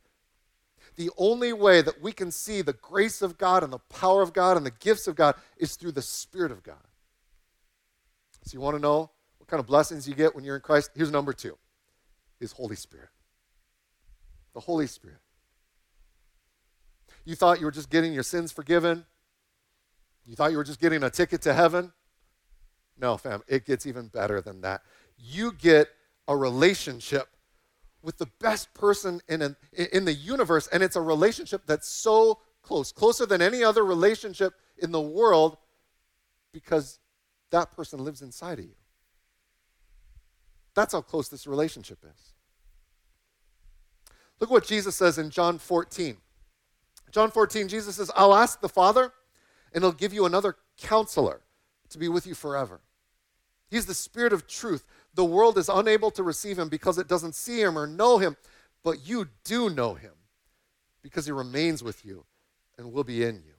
The 0.96 1.10
only 1.18 1.52
way 1.52 1.82
that 1.82 2.00
we 2.00 2.12
can 2.12 2.30
see 2.30 2.62
the 2.62 2.72
grace 2.72 3.20
of 3.20 3.36
God 3.36 3.62
and 3.62 3.72
the 3.72 3.78
power 3.78 4.22
of 4.22 4.32
God 4.32 4.56
and 4.56 4.64
the 4.64 4.70
gifts 4.70 5.06
of 5.06 5.14
God 5.14 5.34
is 5.56 5.76
through 5.76 5.92
the 5.92 6.02
Spirit 6.02 6.52
of 6.52 6.62
God. 6.62 6.76
So, 8.44 8.54
you 8.54 8.60
want 8.60 8.76
to 8.76 8.82
know 8.82 9.10
what 9.38 9.48
kind 9.48 9.60
of 9.60 9.66
blessings 9.66 10.08
you 10.08 10.14
get 10.14 10.34
when 10.34 10.44
you're 10.44 10.56
in 10.56 10.62
Christ? 10.62 10.90
Here's 10.94 11.10
number 11.10 11.32
two 11.32 11.58
is 12.40 12.52
Holy 12.52 12.76
Spirit. 12.76 13.08
The 14.54 14.60
Holy 14.60 14.86
Spirit. 14.86 15.18
You 17.26 17.34
thought 17.34 17.58
you 17.58 17.66
were 17.66 17.72
just 17.72 17.90
getting 17.90 18.14
your 18.14 18.22
sins 18.22 18.52
forgiven. 18.52 19.04
You 20.24 20.36
thought 20.36 20.52
you 20.52 20.56
were 20.56 20.64
just 20.64 20.80
getting 20.80 21.02
a 21.02 21.10
ticket 21.10 21.42
to 21.42 21.52
heaven. 21.52 21.92
No, 22.98 23.16
fam, 23.18 23.42
it 23.48 23.66
gets 23.66 23.84
even 23.84 24.06
better 24.06 24.40
than 24.40 24.62
that. 24.62 24.80
You 25.18 25.52
get 25.52 25.88
a 26.28 26.36
relationship 26.36 27.28
with 28.00 28.16
the 28.16 28.28
best 28.40 28.72
person 28.74 29.20
in, 29.28 29.42
an, 29.42 29.56
in 29.92 30.04
the 30.04 30.14
universe, 30.14 30.68
and 30.68 30.82
it's 30.82 30.96
a 30.96 31.00
relationship 31.00 31.62
that's 31.66 31.88
so 31.88 32.38
close, 32.62 32.92
closer 32.92 33.26
than 33.26 33.42
any 33.42 33.62
other 33.64 33.84
relationship 33.84 34.54
in 34.78 34.92
the 34.92 35.00
world, 35.00 35.58
because 36.52 37.00
that 37.50 37.72
person 37.72 38.04
lives 38.04 38.22
inside 38.22 38.60
of 38.60 38.64
you. 38.64 38.76
That's 40.74 40.92
how 40.92 41.00
close 41.00 41.28
this 41.28 41.46
relationship 41.46 41.98
is. 42.04 42.34
Look 44.38 44.50
what 44.50 44.64
Jesus 44.64 44.94
says 44.94 45.18
in 45.18 45.30
John 45.30 45.58
14. 45.58 46.18
John 47.16 47.30
14, 47.30 47.68
Jesus 47.68 47.96
says, 47.96 48.10
I'll 48.14 48.34
ask 48.34 48.60
the 48.60 48.68
Father, 48.68 49.10
and 49.72 49.82
he'll 49.82 49.90
give 49.90 50.12
you 50.12 50.26
another 50.26 50.54
counselor 50.76 51.40
to 51.88 51.96
be 51.96 52.10
with 52.10 52.26
you 52.26 52.34
forever. 52.34 52.82
He's 53.70 53.86
the 53.86 53.94
Spirit 53.94 54.34
of 54.34 54.46
truth. 54.46 54.84
The 55.14 55.24
world 55.24 55.56
is 55.56 55.70
unable 55.70 56.10
to 56.10 56.22
receive 56.22 56.58
him 56.58 56.68
because 56.68 56.98
it 56.98 57.08
doesn't 57.08 57.34
see 57.34 57.62
him 57.62 57.78
or 57.78 57.86
know 57.86 58.18
him, 58.18 58.36
but 58.84 59.08
you 59.08 59.28
do 59.44 59.70
know 59.70 59.94
him 59.94 60.12
because 61.02 61.24
he 61.24 61.32
remains 61.32 61.82
with 61.82 62.04
you 62.04 62.26
and 62.76 62.92
will 62.92 63.02
be 63.02 63.24
in 63.24 63.36
you. 63.36 63.54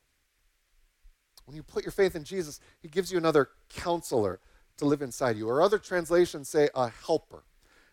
When 1.45 1.55
you 1.55 1.63
put 1.63 1.83
your 1.83 1.91
faith 1.91 2.15
in 2.15 2.25
Jesus, 2.25 2.59
he 2.79 2.87
gives 2.87 3.11
you 3.11 3.17
another 3.17 3.49
counselor 3.69 4.39
to 4.77 4.85
live 4.85 5.01
inside 5.01 5.35
you. 5.35 5.49
Or 5.49 5.63
other 5.63 5.79
translations 5.79 6.47
say 6.47 6.69
a 6.75 6.89
helper. 6.89 7.43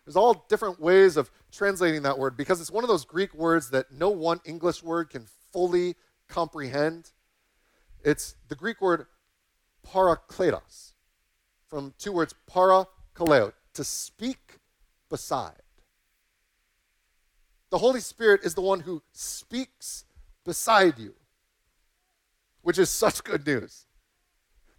There's 0.05 0.15
all 0.15 0.45
different 0.47 0.79
ways 0.79 1.17
of 1.17 1.31
translating 1.51 2.03
that 2.03 2.19
word 2.19 2.37
because 2.37 2.61
it's 2.61 2.69
one 2.69 2.83
of 2.83 2.87
those 2.87 3.03
Greek 3.03 3.33
words 3.33 3.71
that 3.71 3.91
no 3.91 4.11
one 4.11 4.41
English 4.45 4.83
word 4.83 5.09
can 5.09 5.25
fully 5.55 5.95
comprehend. 6.27 7.11
It's 8.03 8.35
the 8.49 8.55
Greek 8.55 8.81
word 8.81 9.05
parakletos, 9.87 10.95
from 11.69 11.93
two 11.97 12.11
words 12.11 12.35
para 12.45 12.87
kaleo, 13.15 13.53
to 13.73 13.83
speak 13.85 14.59
beside. 15.09 15.61
The 17.69 17.77
Holy 17.77 18.01
Spirit 18.01 18.41
is 18.43 18.53
the 18.53 18.61
one 18.61 18.81
who 18.81 19.01
speaks 19.13 20.03
beside 20.43 20.99
you, 20.99 21.13
which 22.61 22.77
is 22.77 22.89
such 22.89 23.23
good 23.23 23.47
news. 23.47 23.85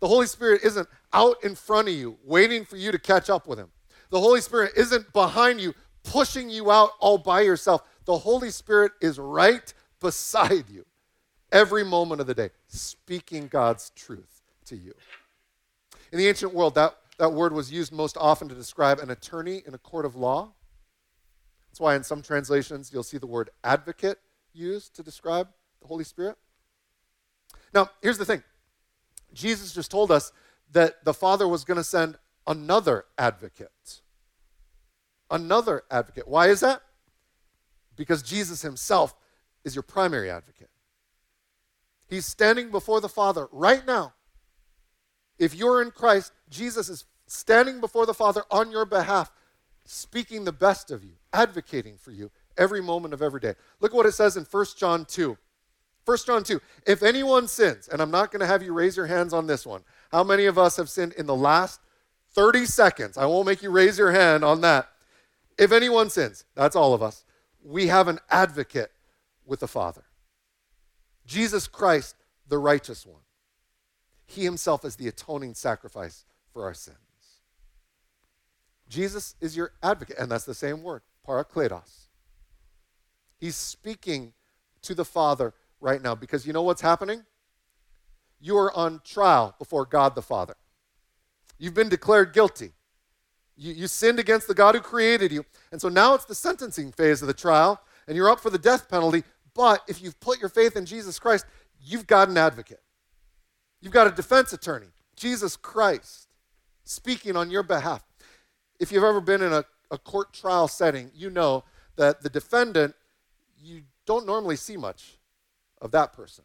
The 0.00 0.08
Holy 0.08 0.26
Spirit 0.26 0.60
isn't 0.62 0.88
out 1.14 1.42
in 1.42 1.54
front 1.54 1.88
of 1.88 1.94
you, 1.94 2.18
waiting 2.22 2.66
for 2.66 2.76
you 2.76 2.92
to 2.92 2.98
catch 2.98 3.30
up 3.30 3.48
with 3.48 3.58
Him. 3.58 3.70
The 4.10 4.20
Holy 4.20 4.42
Spirit 4.42 4.72
isn't 4.76 5.10
behind 5.14 5.58
you, 5.58 5.72
pushing 6.04 6.50
you 6.50 6.70
out 6.70 6.90
all 7.00 7.16
by 7.16 7.40
yourself. 7.40 7.82
The 8.04 8.18
Holy 8.18 8.50
Spirit 8.50 8.92
is 9.00 9.18
right 9.18 9.72
beside 10.00 10.68
you 10.70 10.84
every 11.52 11.84
moment 11.84 12.20
of 12.20 12.26
the 12.26 12.34
day, 12.34 12.50
speaking 12.66 13.48
God's 13.48 13.90
truth 13.90 14.42
to 14.66 14.76
you. 14.76 14.94
In 16.12 16.18
the 16.18 16.28
ancient 16.28 16.54
world, 16.54 16.74
that 16.74 16.96
that 17.18 17.32
word 17.32 17.52
was 17.52 17.72
used 17.72 17.92
most 17.92 18.16
often 18.18 18.48
to 18.48 18.54
describe 18.54 18.98
an 18.98 19.10
attorney 19.10 19.62
in 19.66 19.74
a 19.74 19.78
court 19.78 20.04
of 20.04 20.16
law. 20.16 20.52
That's 21.68 21.80
why 21.80 21.96
in 21.96 22.04
some 22.04 22.22
translations 22.22 22.90
you'll 22.92 23.02
see 23.02 23.18
the 23.18 23.26
word 23.26 23.50
advocate 23.64 24.18
used 24.52 24.94
to 24.96 25.02
describe 25.02 25.48
the 25.80 25.86
Holy 25.86 26.04
Spirit. 26.04 26.36
Now, 27.72 27.90
here's 28.02 28.18
the 28.18 28.24
thing 28.24 28.42
Jesus 29.32 29.72
just 29.72 29.90
told 29.90 30.10
us 30.10 30.32
that 30.72 31.04
the 31.04 31.14
Father 31.14 31.46
was 31.46 31.64
going 31.64 31.76
to 31.76 31.84
send 31.84 32.18
another 32.46 33.04
advocate. 33.18 34.00
Another 35.30 35.82
advocate. 35.90 36.28
Why 36.28 36.48
is 36.48 36.60
that? 36.60 36.82
Because 37.96 38.22
Jesus 38.22 38.62
himself 38.62 39.14
is 39.66 39.74
your 39.74 39.82
primary 39.82 40.30
advocate. 40.30 40.70
He's 42.08 42.24
standing 42.24 42.70
before 42.70 43.02
the 43.02 43.08
Father 43.10 43.48
right 43.52 43.86
now 43.86 44.14
if 45.38 45.54
you're 45.54 45.82
in 45.82 45.90
Christ, 45.90 46.32
Jesus 46.48 46.88
is 46.88 47.04
standing 47.26 47.80
before 47.80 48.06
the 48.06 48.14
Father 48.14 48.44
on 48.50 48.70
your 48.70 48.84
behalf, 48.84 49.32
speaking 49.84 50.44
the 50.44 50.52
best 50.52 50.90
of 50.90 51.04
you, 51.04 51.12
advocating 51.32 51.96
for 51.98 52.10
you 52.10 52.30
every 52.56 52.80
moment 52.80 53.12
of 53.12 53.22
every 53.22 53.40
day. 53.40 53.54
Look 53.80 53.92
at 53.92 53.96
what 53.96 54.06
it 54.06 54.12
says 54.12 54.36
in 54.36 54.44
1 54.44 54.66
John 54.78 55.04
2. 55.04 55.36
1 56.04 56.18
John 56.24 56.44
2. 56.44 56.60
If 56.86 57.02
anyone 57.02 57.48
sins, 57.48 57.88
and 57.88 58.00
I'm 58.00 58.10
not 58.10 58.30
going 58.30 58.40
to 58.40 58.46
have 58.46 58.62
you 58.62 58.72
raise 58.72 58.96
your 58.96 59.06
hands 59.06 59.32
on 59.32 59.46
this 59.46 59.66
one, 59.66 59.82
how 60.12 60.24
many 60.24 60.46
of 60.46 60.56
us 60.56 60.76
have 60.76 60.88
sinned 60.88 61.12
in 61.14 61.26
the 61.26 61.34
last 61.34 61.80
30 62.32 62.64
seconds? 62.64 63.18
I 63.18 63.26
won't 63.26 63.46
make 63.46 63.62
you 63.62 63.70
raise 63.70 63.98
your 63.98 64.12
hand 64.12 64.44
on 64.44 64.60
that. 64.62 64.88
If 65.58 65.72
anyone 65.72 66.10
sins, 66.10 66.44
that's 66.54 66.76
all 66.76 66.94
of 66.94 67.02
us, 67.02 67.24
we 67.62 67.88
have 67.88 68.08
an 68.08 68.20
advocate 68.30 68.92
with 69.46 69.60
the 69.60 69.68
Father. 69.68 70.04
Jesus 71.26 71.66
Christ, 71.66 72.16
the 72.48 72.58
righteous 72.58 73.06
one. 73.06 73.22
He 74.26 74.44
himself 74.44 74.84
is 74.84 74.96
the 74.96 75.08
atoning 75.08 75.54
sacrifice 75.54 76.24
for 76.52 76.64
our 76.64 76.74
sins. 76.74 76.96
Jesus 78.88 79.34
is 79.40 79.56
your 79.56 79.72
advocate, 79.82 80.16
and 80.18 80.30
that's 80.30 80.44
the 80.44 80.54
same 80.54 80.82
word, 80.82 81.02
parakletos. 81.26 82.08
He's 83.38 83.56
speaking 83.56 84.32
to 84.82 84.94
the 84.94 85.04
Father 85.04 85.54
right 85.80 86.00
now 86.00 86.14
because 86.14 86.46
you 86.46 86.52
know 86.52 86.62
what's 86.62 86.80
happening? 86.80 87.24
You 88.40 88.56
are 88.58 88.74
on 88.76 89.00
trial 89.04 89.54
before 89.58 89.86
God 89.86 90.14
the 90.14 90.22
Father. 90.22 90.56
You've 91.58 91.74
been 91.74 91.88
declared 91.88 92.32
guilty. 92.32 92.72
You, 93.56 93.72
you 93.72 93.86
sinned 93.86 94.18
against 94.18 94.46
the 94.46 94.54
God 94.54 94.74
who 94.74 94.80
created 94.80 95.32
you. 95.32 95.44
And 95.72 95.80
so 95.80 95.88
now 95.88 96.14
it's 96.14 96.26
the 96.26 96.34
sentencing 96.34 96.92
phase 96.92 97.22
of 97.22 97.28
the 97.28 97.34
trial, 97.34 97.80
and 98.06 98.16
you're 98.16 98.30
up 98.30 98.40
for 98.40 98.50
the 98.50 98.58
death 98.58 98.88
penalty. 98.88 99.24
But 99.56 99.82
if 99.88 100.02
you've 100.02 100.20
put 100.20 100.38
your 100.38 100.50
faith 100.50 100.76
in 100.76 100.84
Jesus 100.84 101.18
Christ, 101.18 101.46
you've 101.80 102.06
got 102.06 102.28
an 102.28 102.36
advocate. 102.36 102.82
You've 103.80 103.92
got 103.92 104.06
a 104.06 104.10
defense 104.10 104.52
attorney, 104.52 104.88
Jesus 105.16 105.56
Christ, 105.56 106.28
speaking 106.84 107.36
on 107.36 107.50
your 107.50 107.62
behalf. 107.62 108.04
If 108.78 108.92
you've 108.92 109.04
ever 109.04 109.20
been 109.20 109.40
in 109.42 109.52
a, 109.52 109.64
a 109.90 109.96
court 109.96 110.34
trial 110.34 110.68
setting, 110.68 111.10
you 111.14 111.30
know 111.30 111.64
that 111.96 112.22
the 112.22 112.28
defendant, 112.28 112.94
you 113.58 113.82
don't 114.04 114.26
normally 114.26 114.56
see 114.56 114.76
much 114.76 115.18
of 115.80 115.90
that 115.92 116.12
person. 116.12 116.44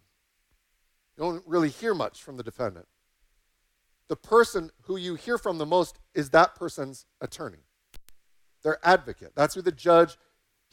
You 1.18 1.24
don't 1.24 1.44
really 1.46 1.70
hear 1.70 1.94
much 1.94 2.24
from 2.24 2.38
the 2.38 2.44
defendant. 2.44 2.88
The 4.08 4.16
person 4.16 4.72
who 4.84 4.96
you 4.98 5.16
hear 5.16 5.38
from 5.38 5.58
the 5.58 5.66
most 5.66 6.00
is 6.14 6.30
that 6.30 6.56
person's 6.56 7.06
attorney, 7.20 7.66
their 8.64 8.78
advocate. 8.84 9.34
That's 9.36 9.56
who 9.56 9.62
the 9.62 9.72
judge 9.72 10.18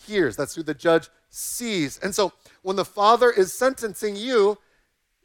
hears, 0.06 0.36
that's 0.36 0.54
who 0.54 0.62
the 0.62 0.74
judge 0.74 1.08
sees. 1.28 1.98
And 1.98 2.14
so 2.14 2.32
when 2.62 2.76
the 2.76 2.84
father 2.84 3.30
is 3.30 3.52
sentencing 3.52 4.16
you, 4.16 4.58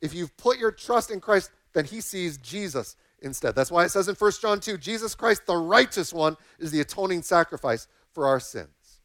if 0.02 0.14
you've 0.14 0.36
put 0.38 0.58
your 0.58 0.72
trust 0.72 1.12
in 1.12 1.20
Christ, 1.20 1.52
then 1.74 1.86
he 1.86 2.02
sees 2.02 2.38
Jesus 2.38 2.96
instead. 3.22 3.56
That's 3.56 3.72
why 3.72 3.86
it 3.86 3.90
says 3.90 4.08
in 4.08 4.16
1 4.16 4.32
John 4.42 4.60
2 4.60 4.78
Jesus 4.78 5.16
Christ, 5.16 5.46
the 5.46 5.56
righteous 5.56 6.14
one, 6.14 6.38
is 6.60 6.72
the 6.72 6.82
atoning 6.82 7.22
sacrifice 7.22 7.88
for 8.12 8.28
our 8.28 8.40
sins. 8.40 9.00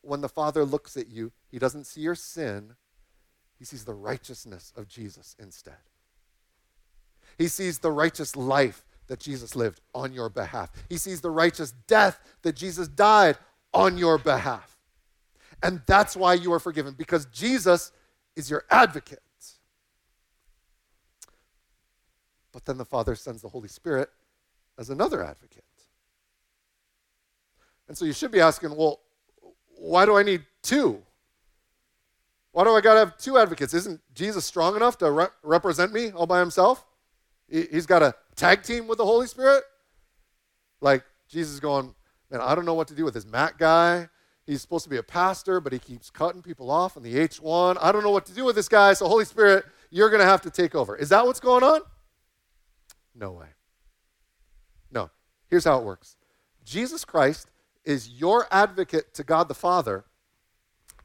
When 0.00 0.20
the 0.20 0.28
Father 0.28 0.64
looks 0.64 0.96
at 0.96 1.08
you, 1.08 1.32
he 1.50 1.58
doesn't 1.58 1.84
see 1.84 2.00
your 2.00 2.14
sin, 2.14 2.74
he 3.58 3.64
sees 3.64 3.84
the 3.84 3.94
righteousness 3.94 4.72
of 4.76 4.88
Jesus 4.88 5.36
instead. 5.38 5.74
He 7.38 7.48
sees 7.48 7.78
the 7.78 7.90
righteous 7.90 8.36
life 8.36 8.84
that 9.06 9.20
Jesus 9.20 9.54
lived 9.54 9.80
on 9.94 10.12
your 10.12 10.28
behalf. 10.28 10.70
He 10.88 10.96
sees 10.96 11.20
the 11.20 11.30
righteous 11.30 11.72
death 11.86 12.18
that 12.42 12.56
Jesus 12.56 12.88
died 12.88 13.36
on 13.74 13.98
your 13.98 14.16
behalf. 14.16 14.78
And 15.62 15.82
that's 15.86 16.16
why 16.16 16.34
you 16.34 16.52
are 16.52 16.60
forgiven, 16.60 16.94
because 16.96 17.26
Jesus 17.26 17.92
is 18.36 18.48
your 18.48 18.64
advocate. 18.70 19.20
But 22.52 22.64
then 22.64 22.78
the 22.78 22.84
Father 22.84 23.16
sends 23.16 23.42
the 23.42 23.48
Holy 23.48 23.68
Spirit 23.68 24.08
as 24.78 24.88
another 24.88 25.22
advocate. 25.22 25.64
And 27.88 27.98
so 27.98 28.04
you 28.04 28.12
should 28.12 28.30
be 28.30 28.40
asking, 28.40 28.74
well, 28.76 29.00
why 29.76 30.06
do 30.06 30.16
I 30.16 30.22
need 30.22 30.42
two? 30.62 31.02
Why 32.52 32.62
do 32.64 32.70
I 32.70 32.80
got 32.80 32.94
to 32.94 33.00
have 33.00 33.18
two 33.18 33.36
advocates? 33.36 33.74
Isn't 33.74 34.00
Jesus 34.14 34.44
strong 34.44 34.76
enough 34.76 34.96
to 34.98 35.10
re- 35.10 35.26
represent 35.42 35.92
me 35.92 36.12
all 36.12 36.26
by 36.26 36.38
himself? 36.38 36.86
He, 37.48 37.62
he's 37.70 37.86
got 37.86 38.02
a 38.02 38.14
tag 38.36 38.62
team 38.62 38.86
with 38.86 38.98
the 38.98 39.04
Holy 39.04 39.26
Spirit? 39.26 39.64
Like, 40.80 41.04
Jesus 41.28 41.58
going, 41.58 41.94
man, 42.30 42.40
I 42.40 42.54
don't 42.54 42.64
know 42.64 42.74
what 42.74 42.88
to 42.88 42.94
do 42.94 43.04
with 43.04 43.14
this 43.14 43.26
Matt 43.26 43.58
guy. 43.58 44.08
He's 44.46 44.60
supposed 44.60 44.84
to 44.84 44.90
be 44.90 44.98
a 44.98 45.02
pastor, 45.02 45.60
but 45.60 45.72
he 45.72 45.78
keeps 45.78 46.10
cutting 46.10 46.42
people 46.42 46.70
off 46.70 46.96
on 46.96 47.02
the 47.02 47.14
H1. 47.14 47.78
I 47.80 47.92
don't 47.92 48.02
know 48.02 48.10
what 48.10 48.26
to 48.26 48.34
do 48.34 48.44
with 48.44 48.56
this 48.56 48.68
guy, 48.68 48.92
so 48.92 49.08
Holy 49.08 49.24
Spirit, 49.24 49.64
you're 49.90 50.10
going 50.10 50.20
to 50.20 50.26
have 50.26 50.42
to 50.42 50.50
take 50.50 50.74
over. 50.74 50.96
Is 50.96 51.08
that 51.08 51.24
what's 51.24 51.40
going 51.40 51.62
on? 51.62 51.80
No 53.14 53.32
way. 53.32 53.46
No. 54.90 55.10
Here's 55.48 55.64
how 55.64 55.78
it 55.78 55.84
works 55.84 56.16
Jesus 56.64 57.04
Christ 57.04 57.50
is 57.84 58.08
your 58.08 58.46
advocate 58.50 59.14
to 59.14 59.24
God 59.24 59.48
the 59.48 59.54
Father, 59.54 60.04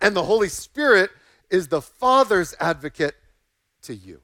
and 0.01 0.15
the 0.15 0.23
Holy 0.23 0.49
Spirit 0.49 1.11
is 1.49 1.67
the 1.67 1.81
Father's 1.81 2.55
advocate 2.59 3.15
to 3.83 3.95
you. 3.95 4.21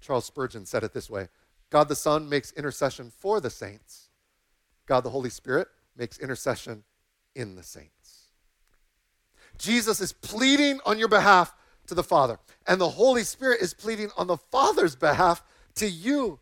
Charles 0.00 0.24
Spurgeon 0.24 0.66
said 0.66 0.84
it 0.84 0.92
this 0.92 1.10
way 1.10 1.28
God 1.70 1.88
the 1.88 1.96
Son 1.96 2.28
makes 2.28 2.52
intercession 2.52 3.10
for 3.10 3.40
the 3.40 3.50
saints, 3.50 4.05
God 4.86 5.02
the 5.02 5.10
Holy 5.10 5.30
Spirit 5.30 5.68
makes 5.96 6.18
intercession 6.18 6.84
in 7.34 7.54
the 7.54 7.62
saints. 7.62 8.30
Jesus 9.58 10.00
is 10.00 10.12
pleading 10.12 10.80
on 10.84 10.98
your 10.98 11.08
behalf 11.08 11.54
to 11.86 11.94
the 11.94 12.02
Father, 12.02 12.38
and 12.66 12.80
the 12.80 12.90
Holy 12.90 13.22
Spirit 13.22 13.60
is 13.60 13.74
pleading 13.74 14.10
on 14.16 14.26
the 14.26 14.36
Father's 14.36 14.96
behalf 14.96 15.42
to 15.76 15.88
you. 15.88 16.40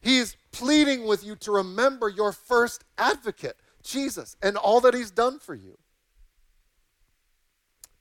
He's 0.00 0.36
pleading 0.52 1.06
with 1.06 1.24
you 1.24 1.36
to 1.36 1.52
remember 1.52 2.08
your 2.08 2.32
first 2.32 2.84
advocate, 2.98 3.56
Jesus, 3.82 4.36
and 4.42 4.56
all 4.56 4.80
that 4.80 4.94
he's 4.94 5.10
done 5.10 5.38
for 5.38 5.54
you. 5.54 5.78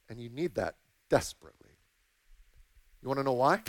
And 0.10 0.20
you 0.20 0.30
need 0.30 0.56
that 0.56 0.76
desperately. 1.10 1.72
You 3.02 3.08
want 3.08 3.20
to 3.20 3.24
know 3.24 3.34
why? 3.34 3.62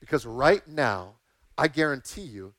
Because 0.00 0.26
right 0.26 0.66
now, 0.66 1.14
I 1.56 1.68
guarantee 1.68 2.22
you, 2.22 2.54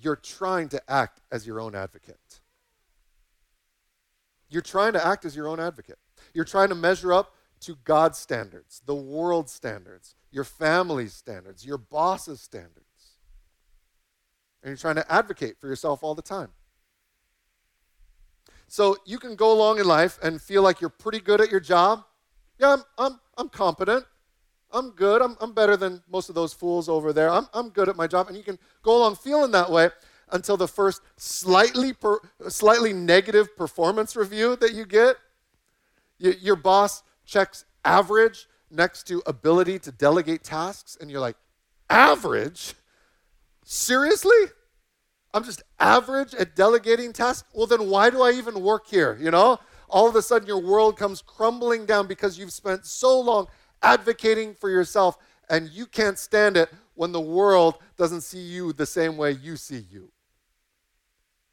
you're 0.00 0.16
trying 0.16 0.68
to 0.70 0.82
act 0.90 1.20
as 1.30 1.46
your 1.46 1.60
own 1.60 1.74
advocate. 1.74 2.40
You're 4.48 4.62
trying 4.62 4.94
to 4.94 5.06
act 5.06 5.24
as 5.24 5.36
your 5.36 5.46
own 5.46 5.60
advocate. 5.60 5.98
You're 6.34 6.44
trying 6.44 6.70
to 6.70 6.74
measure 6.74 7.12
up 7.12 7.34
to 7.60 7.76
God's 7.84 8.18
standards, 8.18 8.82
the 8.84 8.94
world's 8.94 9.52
standards, 9.52 10.14
your 10.30 10.44
family's 10.44 11.12
standards, 11.14 11.64
your 11.64 11.78
boss's 11.78 12.40
standards. 12.40 12.84
And 14.62 14.70
you're 14.70 14.76
trying 14.76 14.96
to 14.96 15.12
advocate 15.12 15.60
for 15.60 15.68
yourself 15.68 16.02
all 16.02 16.14
the 16.14 16.22
time. 16.22 16.50
So 18.66 18.96
you 19.04 19.18
can 19.18 19.34
go 19.36 19.52
along 19.52 19.78
in 19.78 19.86
life 19.86 20.18
and 20.22 20.40
feel 20.40 20.62
like 20.62 20.80
you're 20.80 20.90
pretty 20.90 21.20
good 21.20 21.40
at 21.40 21.50
your 21.50 21.60
job. 21.60 22.04
Yeah, 22.58 22.74
I'm, 22.74 22.82
I'm, 22.98 23.20
I'm 23.36 23.48
competent. 23.48 24.04
I'm 24.72 24.90
good. 24.90 25.22
I'm, 25.22 25.36
I'm 25.40 25.52
better 25.52 25.76
than 25.76 26.02
most 26.10 26.28
of 26.28 26.34
those 26.34 26.52
fools 26.52 26.88
over 26.88 27.12
there. 27.12 27.30
I'm, 27.30 27.46
I'm 27.52 27.70
good 27.70 27.88
at 27.88 27.96
my 27.96 28.06
job. 28.06 28.28
And 28.28 28.36
you 28.36 28.42
can 28.42 28.58
go 28.82 28.96
along 28.96 29.16
feeling 29.16 29.50
that 29.52 29.70
way 29.70 29.90
until 30.32 30.56
the 30.56 30.68
first 30.68 31.02
slightly, 31.16 31.92
per, 31.92 32.18
slightly 32.48 32.92
negative 32.92 33.56
performance 33.56 34.16
review 34.16 34.56
that 34.56 34.72
you 34.72 34.86
get. 34.86 35.16
You, 36.18 36.34
your 36.40 36.56
boss 36.56 37.02
checks 37.24 37.64
average 37.84 38.46
next 38.70 39.04
to 39.08 39.22
ability 39.26 39.78
to 39.80 39.90
delegate 39.90 40.44
tasks, 40.44 40.96
and 41.00 41.10
you're 41.10 41.20
like, 41.20 41.36
average? 41.88 42.74
Seriously? 43.64 44.36
I'm 45.32 45.44
just 45.44 45.62
average 45.78 46.34
at 46.34 46.54
delegating 46.56 47.12
tasks? 47.12 47.48
Well, 47.52 47.66
then 47.66 47.88
why 47.88 48.10
do 48.10 48.22
I 48.22 48.32
even 48.32 48.62
work 48.62 48.88
here? 48.88 49.18
You 49.20 49.30
know? 49.30 49.58
All 49.88 50.08
of 50.08 50.14
a 50.14 50.22
sudden, 50.22 50.46
your 50.46 50.60
world 50.60 50.96
comes 50.96 51.20
crumbling 51.20 51.84
down 51.84 52.06
because 52.06 52.38
you've 52.38 52.52
spent 52.52 52.86
so 52.86 53.20
long 53.20 53.48
advocating 53.82 54.54
for 54.54 54.70
yourself, 54.70 55.18
and 55.48 55.68
you 55.70 55.86
can't 55.86 56.18
stand 56.18 56.56
it 56.56 56.70
when 56.94 57.12
the 57.12 57.20
world 57.20 57.76
doesn't 57.96 58.20
see 58.20 58.38
you 58.40 58.72
the 58.72 58.86
same 58.86 59.16
way 59.16 59.32
you 59.32 59.56
see 59.56 59.84
you. 59.90 60.10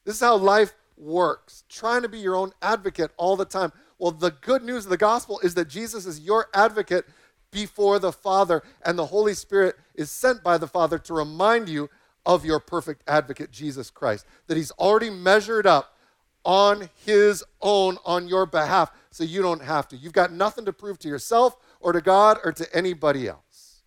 This 0.05 0.15
is 0.15 0.21
how 0.21 0.37
life 0.37 0.73
works, 0.97 1.63
trying 1.69 2.01
to 2.01 2.09
be 2.09 2.19
your 2.19 2.35
own 2.35 2.51
advocate 2.61 3.11
all 3.17 3.35
the 3.35 3.45
time. 3.45 3.71
Well, 3.99 4.11
the 4.11 4.31
good 4.31 4.63
news 4.63 4.85
of 4.85 4.89
the 4.89 4.97
gospel 4.97 5.39
is 5.39 5.53
that 5.55 5.67
Jesus 5.67 6.05
is 6.05 6.19
your 6.19 6.47
advocate 6.53 7.05
before 7.51 7.99
the 7.99 8.11
Father, 8.11 8.61
and 8.85 8.97
the 8.97 9.05
Holy 9.05 9.33
Spirit 9.33 9.75
is 9.95 10.11
sent 10.11 10.43
by 10.43 10.57
the 10.57 10.67
Father 10.67 10.97
to 10.99 11.13
remind 11.13 11.69
you 11.69 11.89
of 12.25 12.45
your 12.45 12.59
perfect 12.59 13.03
advocate, 13.07 13.51
Jesus 13.51 13.89
Christ, 13.89 14.25
that 14.47 14.57
He's 14.57 14.71
already 14.71 15.09
measured 15.09 15.65
up 15.65 15.95
on 16.43 16.89
His 17.05 17.43
own 17.61 17.97
on 18.05 18.27
your 18.27 18.45
behalf, 18.45 18.91
so 19.11 19.23
you 19.23 19.41
don't 19.41 19.63
have 19.63 19.87
to. 19.89 19.97
You've 19.97 20.13
got 20.13 20.31
nothing 20.31 20.65
to 20.65 20.73
prove 20.73 20.99
to 20.99 21.07
yourself 21.07 21.57
or 21.79 21.93
to 21.93 22.01
God 22.01 22.37
or 22.43 22.51
to 22.51 22.75
anybody 22.75 23.27
else. 23.27 23.83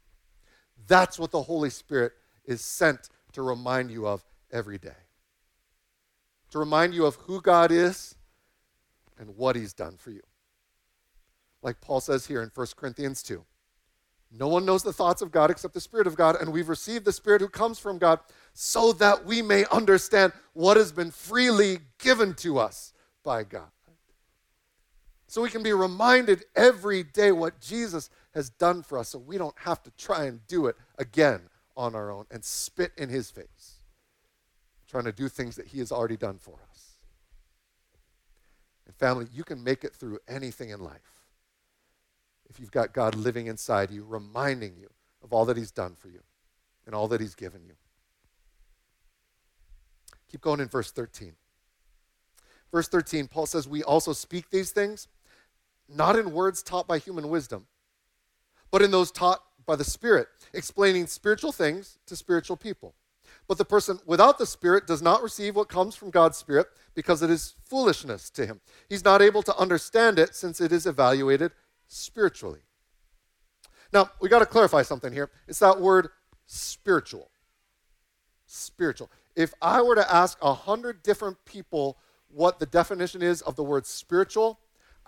That's 0.87 1.18
what 1.18 1.31
the 1.31 1.42
Holy 1.42 1.70
Spirit 1.70 2.12
is 2.44 2.61
sent 2.62 3.09
to 3.33 3.42
remind 3.42 3.90
you 3.90 4.07
of 4.07 4.24
every 4.50 4.79
day. 4.79 4.90
To 6.50 6.59
remind 6.59 6.94
you 6.94 7.07
of 7.07 7.14
who 7.16 7.40
God 7.40 7.70
is 7.70 8.16
and 9.18 9.37
what 9.37 9.55
He's 9.55 9.72
done 9.72 9.96
for 9.96 10.11
you. 10.11 10.22
Like 11.62 11.81
Paul 11.81 12.00
says 12.00 12.26
here 12.26 12.42
in 12.42 12.50
1 12.55 12.66
Corinthians 12.76 13.22
2. 13.22 13.44
No 14.33 14.48
one 14.48 14.64
knows 14.64 14.83
the 14.83 14.92
thoughts 14.92 15.22
of 15.22 15.33
God 15.33 15.50
except 15.50 15.74
the 15.74 15.81
Spirit 15.81 16.07
of 16.07 16.16
God, 16.16 16.37
and 16.40 16.53
we've 16.53 16.68
received 16.68 17.05
the 17.05 17.12
Spirit 17.12 17.40
who 17.40 17.48
comes 17.48 17.79
from 17.79 17.98
God 17.98 18.20
so 18.53 18.92
that 18.94 19.24
we 19.24 19.42
may 19.42 19.64
understand 19.72 20.33
what 20.53 20.76
has 20.76 20.92
been 20.92 21.11
freely 21.11 21.79
given 21.98 22.35
to 22.35 22.59
us 22.59 22.92
by 23.24 23.42
God. 23.42 23.70
So 25.31 25.43
we 25.43 25.49
can 25.49 25.62
be 25.62 25.73
reminded 25.73 26.43
every 26.57 27.05
day 27.05 27.31
what 27.31 27.61
Jesus 27.61 28.11
has 28.35 28.51
done 28.51 28.83
for 28.83 28.99
us 28.99 29.11
so 29.11 29.19
we 29.21 29.38
don't 29.38 29.55
have 29.61 29.81
to 29.85 29.93
try 29.93 30.25
and 30.25 30.45
do 30.49 30.66
it 30.66 30.75
again 30.99 31.43
on 31.77 31.95
our 31.95 32.11
own 32.11 32.25
and 32.33 32.45
spit 32.45 32.90
in 32.97 33.09
his 33.09 33.31
face, 33.31 33.79
trying 34.88 35.05
to 35.05 35.12
do 35.12 35.29
things 35.29 35.55
that 35.55 35.69
he 35.69 35.79
has 35.79 35.93
already 35.93 36.16
done 36.16 36.38
for 36.38 36.59
us. 36.69 36.97
And 38.88 38.97
family, 38.97 39.29
you 39.33 39.45
can 39.45 39.62
make 39.62 39.85
it 39.85 39.95
through 39.95 40.19
anything 40.27 40.71
in 40.71 40.81
life 40.81 41.29
if 42.49 42.59
you've 42.59 42.73
got 42.73 42.93
God 42.93 43.14
living 43.14 43.47
inside 43.47 43.93
you, 43.93 44.03
reminding 44.03 44.75
you 44.81 44.88
of 45.23 45.33
all 45.33 45.45
that 45.45 45.57
he's 45.57 45.71
done 45.71 45.95
for 45.95 46.09
you 46.09 46.25
and 46.87 46.93
all 46.93 47.07
that 47.07 47.21
he's 47.21 47.37
given 47.37 47.61
you. 47.64 47.75
Keep 50.29 50.40
going 50.40 50.59
in 50.59 50.66
verse 50.66 50.90
13. 50.90 51.35
Verse 52.73 52.88
13, 52.88 53.29
Paul 53.29 53.47
says, 53.47 53.69
We 53.69 53.85
also 53.85 54.12
speak 54.12 54.51
these 54.51 54.73
things 54.73 55.07
not 55.94 56.16
in 56.16 56.33
words 56.33 56.62
taught 56.62 56.87
by 56.87 56.98
human 56.98 57.29
wisdom, 57.29 57.66
but 58.70 58.83
in 58.83 58.90
those 58.90 59.11
taught 59.11 59.42
by 59.66 59.76
the 59.76 59.85
Spirit, 59.85 60.29
explaining 60.53 61.07
spiritual 61.07 61.53
things 61.53 61.98
to 62.07 62.16
spiritual 62.16 62.57
people. 62.57 62.94
But 63.46 63.59
the 63.59 63.64
person 63.64 63.98
without 64.07 64.38
the 64.38 64.46
Spirit 64.46 64.87
does 64.87 65.03
not 65.03 65.22
receive 65.22 65.57
what 65.57 65.68
comes 65.68 65.96
from 65.96 66.11
God's 66.11 66.38
Spirit 66.38 66.68
because 66.94 67.22
it 67.22 67.31
is 67.31 67.55
foolishness 67.64 68.31
to 68.31 68.46
him. 68.46 68.61
He's 68.88 69.05
not 69.05 69.22
able 69.22 69.42
to 69.42 69.57
understand 69.57 70.18
it 70.18 70.35
since 70.35 70.61
it 70.61 70.72
is 70.72 70.87
evaluated 70.87 71.53
spiritually. 71.88 72.61
Now, 73.92 74.11
we 74.20 74.29
got 74.29 74.38
to 74.38 74.46
clarify 74.46 74.83
something 74.83 75.12
here. 75.12 75.31
It's 75.48 75.59
that 75.59 75.81
word 75.81 76.09
spiritual. 76.46 77.31
Spiritual. 78.46 79.11
If 79.35 79.53
I 79.61 79.83
were 79.83 79.94
to 79.94 80.14
ask 80.14 80.38
a 80.42 80.55
hundred 80.55 81.03
different 81.03 81.44
people 81.44 81.98
what 82.29 82.59
the 82.59 82.66
definition 82.66 83.22
is 83.22 83.42
of 83.42 83.57
the 83.57 83.64
word 83.64 83.87
spiritual, 83.87 84.61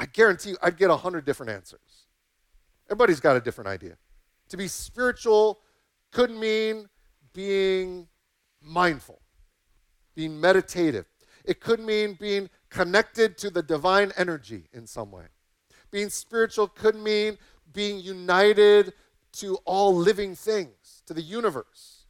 I 0.03 0.07
guarantee 0.07 0.51
you 0.51 0.57
I'd 0.61 0.77
get 0.77 0.91
a 0.91 0.97
hundred 0.97 1.25
different 1.25 1.53
answers. 1.53 2.07
Everybody's 2.89 3.21
got 3.21 3.37
a 3.37 3.41
different 3.41 3.69
idea. 3.69 3.97
To 4.49 4.57
be 4.57 4.67
spiritual 4.67 5.61
could 6.11 6.33
mean 6.33 6.89
being 7.33 8.09
mindful, 8.61 9.23
being 10.17 10.41
meditative. 10.41 11.07
It 11.45 11.61
could 11.61 11.79
mean 11.79 12.19
being 12.21 12.51
connected 12.69 13.39
to 13.39 13.51
the 13.51 13.63
divine 13.63 14.13
energy 14.17 14.65
in 14.73 14.89
some 14.89 15.13
way. 15.13 15.27
Being 15.93 16.11
spiritual 16.11 16.67
could 16.67 16.97
mean 16.97 17.39
being 17.73 18.01
united 18.01 18.95
to 19.35 19.55
all 19.65 19.95
living 19.95 20.35
things, 20.35 21.05
to 21.07 21.15
the 21.15 21.23
universe. 21.23 22.07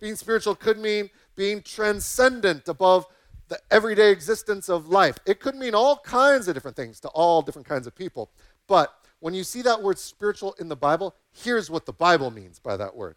Being 0.00 0.16
spiritual 0.16 0.56
could 0.56 0.76
mean 0.76 1.10
being 1.36 1.62
transcendent 1.62 2.66
above 2.66 3.06
the 3.50 3.60
everyday 3.70 4.10
existence 4.10 4.70
of 4.70 4.88
life. 4.88 5.18
It 5.26 5.40
could 5.40 5.56
mean 5.56 5.74
all 5.74 5.98
kinds 5.98 6.48
of 6.48 6.54
different 6.54 6.76
things 6.76 7.00
to 7.00 7.08
all 7.08 7.42
different 7.42 7.68
kinds 7.68 7.86
of 7.86 7.94
people. 7.94 8.30
But 8.66 8.94
when 9.18 9.34
you 9.34 9.42
see 9.44 9.60
that 9.62 9.82
word 9.82 9.98
spiritual 9.98 10.54
in 10.60 10.68
the 10.68 10.76
Bible, 10.76 11.16
here's 11.32 11.68
what 11.68 11.84
the 11.84 11.92
Bible 11.92 12.30
means 12.30 12.58
by 12.58 12.76
that 12.78 12.96
word 12.96 13.16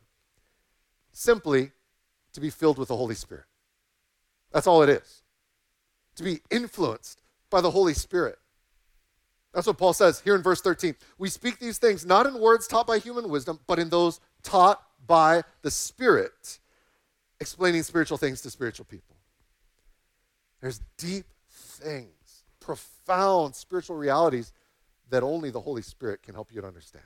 simply 1.16 1.72
to 2.34 2.42
be 2.42 2.50
filled 2.50 2.80
with 2.80 2.88
the 2.88 2.98
Holy 2.98 3.14
Spirit. 3.14 3.46
That's 4.52 4.66
all 4.66 4.82
it 4.82 4.90
is. 4.90 5.22
To 6.16 6.24
be 6.24 6.40
influenced 6.50 7.22
by 7.52 7.62
the 7.62 7.70
Holy 7.70 7.94
Spirit. 7.94 8.40
That's 9.54 9.68
what 9.68 9.78
Paul 9.78 9.94
says 9.94 10.20
here 10.22 10.34
in 10.34 10.42
verse 10.42 10.62
13. 10.62 10.96
We 11.20 11.30
speak 11.30 11.60
these 11.60 11.78
things 11.78 12.08
not 12.08 12.26
in 12.26 12.40
words 12.40 12.68
taught 12.68 12.88
by 12.88 12.98
human 12.98 13.30
wisdom, 13.30 13.60
but 13.68 13.78
in 13.78 13.90
those 13.90 14.20
taught 14.42 14.82
by 15.06 15.44
the 15.62 15.70
Spirit, 15.70 16.58
explaining 17.40 17.84
spiritual 17.84 18.18
things 18.18 18.42
to 18.42 18.50
spiritual 18.50 18.86
people. 18.86 19.13
There's 20.64 20.82
deep 20.98 21.26
things, 21.52 22.44
profound 22.62 23.54
spiritual 23.54 23.98
realities 23.98 24.54
that 25.10 25.22
only 25.22 25.52
the 25.52 25.62
Holy 25.62 25.82
Spirit 25.84 26.24
can 26.24 26.34
help 26.34 26.54
you 26.54 26.62
to 26.62 26.68
understand. 26.68 27.04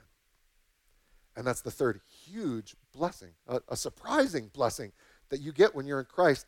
And 1.36 1.46
that's 1.46 1.60
the 1.60 1.70
third 1.70 2.00
huge 2.24 2.76
blessing, 2.92 3.30
a, 3.48 3.60
a 3.68 3.76
surprising 3.76 4.50
blessing 4.54 4.92
that 5.30 5.40
you 5.40 5.52
get 5.52 5.74
when 5.74 5.86
you're 5.86 6.00
in 6.00 6.06
Christ 6.06 6.46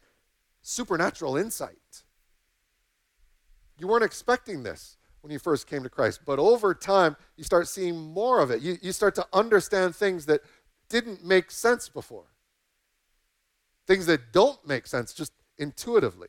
supernatural 0.62 1.36
insight. 1.36 2.04
You 3.78 3.88
weren't 3.88 4.04
expecting 4.04 4.62
this 4.62 4.96
when 5.22 5.32
you 5.32 5.40
first 5.40 5.66
came 5.66 5.82
to 5.82 5.90
Christ, 5.90 6.20
but 6.24 6.38
over 6.38 6.74
time, 6.74 7.16
you 7.36 7.44
start 7.44 7.68
seeing 7.68 7.96
more 7.96 8.40
of 8.40 8.50
it. 8.50 8.62
You, 8.62 8.78
you 8.82 8.92
start 8.92 9.14
to 9.16 9.26
understand 9.32 9.96
things 9.96 10.26
that 10.26 10.42
didn't 10.88 11.24
make 11.24 11.50
sense 11.50 11.88
before. 11.88 12.26
things 13.86 14.06
that 14.06 14.32
don't 14.32 14.64
make 14.64 14.86
sense 14.86 15.12
just 15.12 15.32
intuitively. 15.58 16.28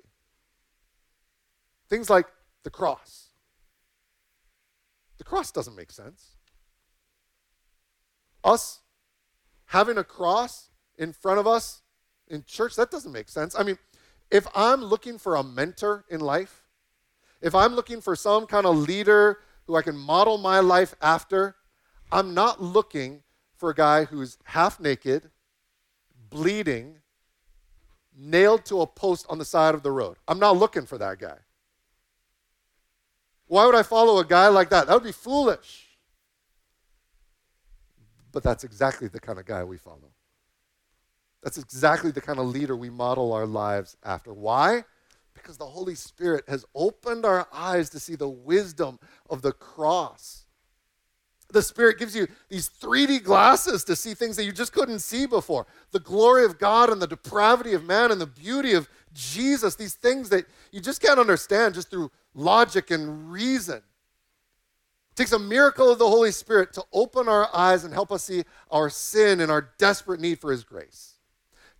Things 1.91 2.10
like 2.10 2.27
the 2.63 2.69
cross. 2.69 3.32
The 5.17 5.25
cross 5.25 5.51
doesn't 5.51 5.75
make 5.75 5.91
sense. 5.91 6.38
Us 8.45 8.80
having 9.65 9.97
a 9.97 10.04
cross 10.06 10.69
in 10.97 11.12
front 11.12 11.38
of 11.38 11.45
us 11.45 11.82
in 12.30 12.45
church, 12.47 12.77
that 12.77 12.91
doesn't 12.91 13.12
make 13.12 13.27
sense. 13.27 13.58
I 13.60 13.63
mean, 13.63 13.77
if 14.32 14.47
I'm 14.56 14.82
looking 14.82 15.17
for 15.17 15.36
a 15.36 15.43
mentor 15.43 16.06
in 16.10 16.21
life, 16.21 16.69
if 17.41 17.54
I'm 17.54 17.75
looking 17.75 17.99
for 17.99 18.15
some 18.15 18.47
kind 18.47 18.65
of 18.65 18.77
leader 18.77 19.39
who 19.67 19.75
I 19.75 19.82
can 19.82 19.97
model 19.97 20.38
my 20.38 20.62
life 20.62 20.95
after, 21.01 21.58
I'm 22.10 22.34
not 22.34 22.63
looking 22.63 23.23
for 23.58 23.71
a 23.71 23.75
guy 23.75 24.06
who's 24.06 24.38
half 24.45 24.80
naked, 24.80 25.30
bleeding, 26.30 26.99
nailed 28.17 28.63
to 28.67 28.80
a 28.80 28.88
post 28.88 29.25
on 29.30 29.39
the 29.39 29.45
side 29.45 29.75
of 29.75 29.84
the 29.84 29.91
road. 29.91 30.15
I'm 30.25 30.39
not 30.39 30.56
looking 30.56 30.86
for 30.86 30.97
that 30.97 31.19
guy. 31.19 31.39
Why 33.51 33.65
would 33.65 33.75
I 33.75 33.83
follow 33.83 34.17
a 34.19 34.23
guy 34.23 34.47
like 34.47 34.69
that? 34.69 34.87
That 34.87 34.93
would 34.93 35.03
be 35.03 35.11
foolish. 35.11 35.89
But 38.31 38.43
that's 38.43 38.63
exactly 38.63 39.09
the 39.09 39.19
kind 39.19 39.37
of 39.37 39.45
guy 39.45 39.61
we 39.65 39.77
follow. 39.77 40.13
That's 41.43 41.57
exactly 41.57 42.11
the 42.11 42.21
kind 42.21 42.39
of 42.39 42.45
leader 42.45 42.77
we 42.77 42.89
model 42.89 43.33
our 43.33 43.45
lives 43.45 43.97
after. 44.05 44.33
Why? 44.33 44.85
Because 45.33 45.57
the 45.57 45.65
Holy 45.65 45.95
Spirit 45.95 46.45
has 46.47 46.63
opened 46.73 47.25
our 47.25 47.45
eyes 47.51 47.89
to 47.89 47.99
see 47.99 48.15
the 48.15 48.29
wisdom 48.29 48.99
of 49.29 49.41
the 49.41 49.51
cross. 49.51 50.45
The 51.49 51.61
Spirit 51.61 51.99
gives 51.99 52.15
you 52.15 52.29
these 52.47 52.69
3D 52.69 53.21
glasses 53.21 53.83
to 53.83 53.97
see 53.97 54.13
things 54.13 54.37
that 54.37 54.45
you 54.45 54.53
just 54.53 54.71
couldn't 54.71 54.99
see 54.99 55.25
before. 55.25 55.67
The 55.91 55.99
glory 55.99 56.45
of 56.45 56.57
God 56.57 56.89
and 56.89 57.01
the 57.01 57.07
depravity 57.07 57.73
of 57.73 57.83
man 57.83 58.11
and 58.11 58.21
the 58.21 58.27
beauty 58.27 58.71
of 58.71 58.87
Jesus, 59.13 59.76
these 59.76 59.95
things 59.95 60.30
that 60.30 60.45
you 60.71 60.80
just 60.80 61.02
can't 61.02 61.19
understand 61.19 61.74
just 61.74 61.89
through 61.89 62.12
logic 62.34 62.91
and 62.91 63.32
reason. 63.32 63.78
It 63.78 65.15
takes 65.15 65.34
a 65.34 65.39
miracle 65.39 65.89
of 65.89 66.00
the 66.00 66.08
Holy 66.08 66.32
Spirit 66.32 66.71
to 66.74 66.84
open 66.93 67.28
our 67.28 67.54
eyes 67.54 67.84
and 67.84 67.93
help 67.93 68.12
us 68.12 68.24
see 68.24 68.43
our 68.69 68.89
sin 68.89 69.41
and 69.41 69.52
our 69.52 69.69
desperate 69.78 70.21
need 70.21 70.39
for 70.39 70.52
His 70.52 70.63
grace. 70.63 71.15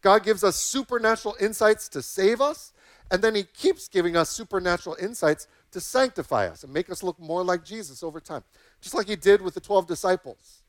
God 0.02 0.24
gives 0.24 0.44
us 0.44 0.58
supernatural 0.58 1.36
insights 1.40 1.88
to 1.90 2.02
save 2.02 2.42
us, 2.42 2.74
and 3.10 3.22
then 3.22 3.36
He 3.36 3.44
keeps 3.44 3.88
giving 3.88 4.18
us 4.18 4.30
supernatural 4.30 4.98
insights 5.00 5.48
to 5.72 5.80
sanctify 5.80 6.48
us 6.48 6.64
and 6.64 6.74
make 6.74 6.90
us 6.90 7.04
look 7.04 7.20
more 7.20 7.44
like 7.44 7.64
Jesus 7.64 8.04
over 8.04 8.20
time, 8.20 8.44
just 8.82 8.96
like 8.96 9.08
He 9.08 9.16
did 9.16 9.42
with 9.42 9.54
the 9.54 9.62
12 9.62 9.88
disciples. 9.88 10.64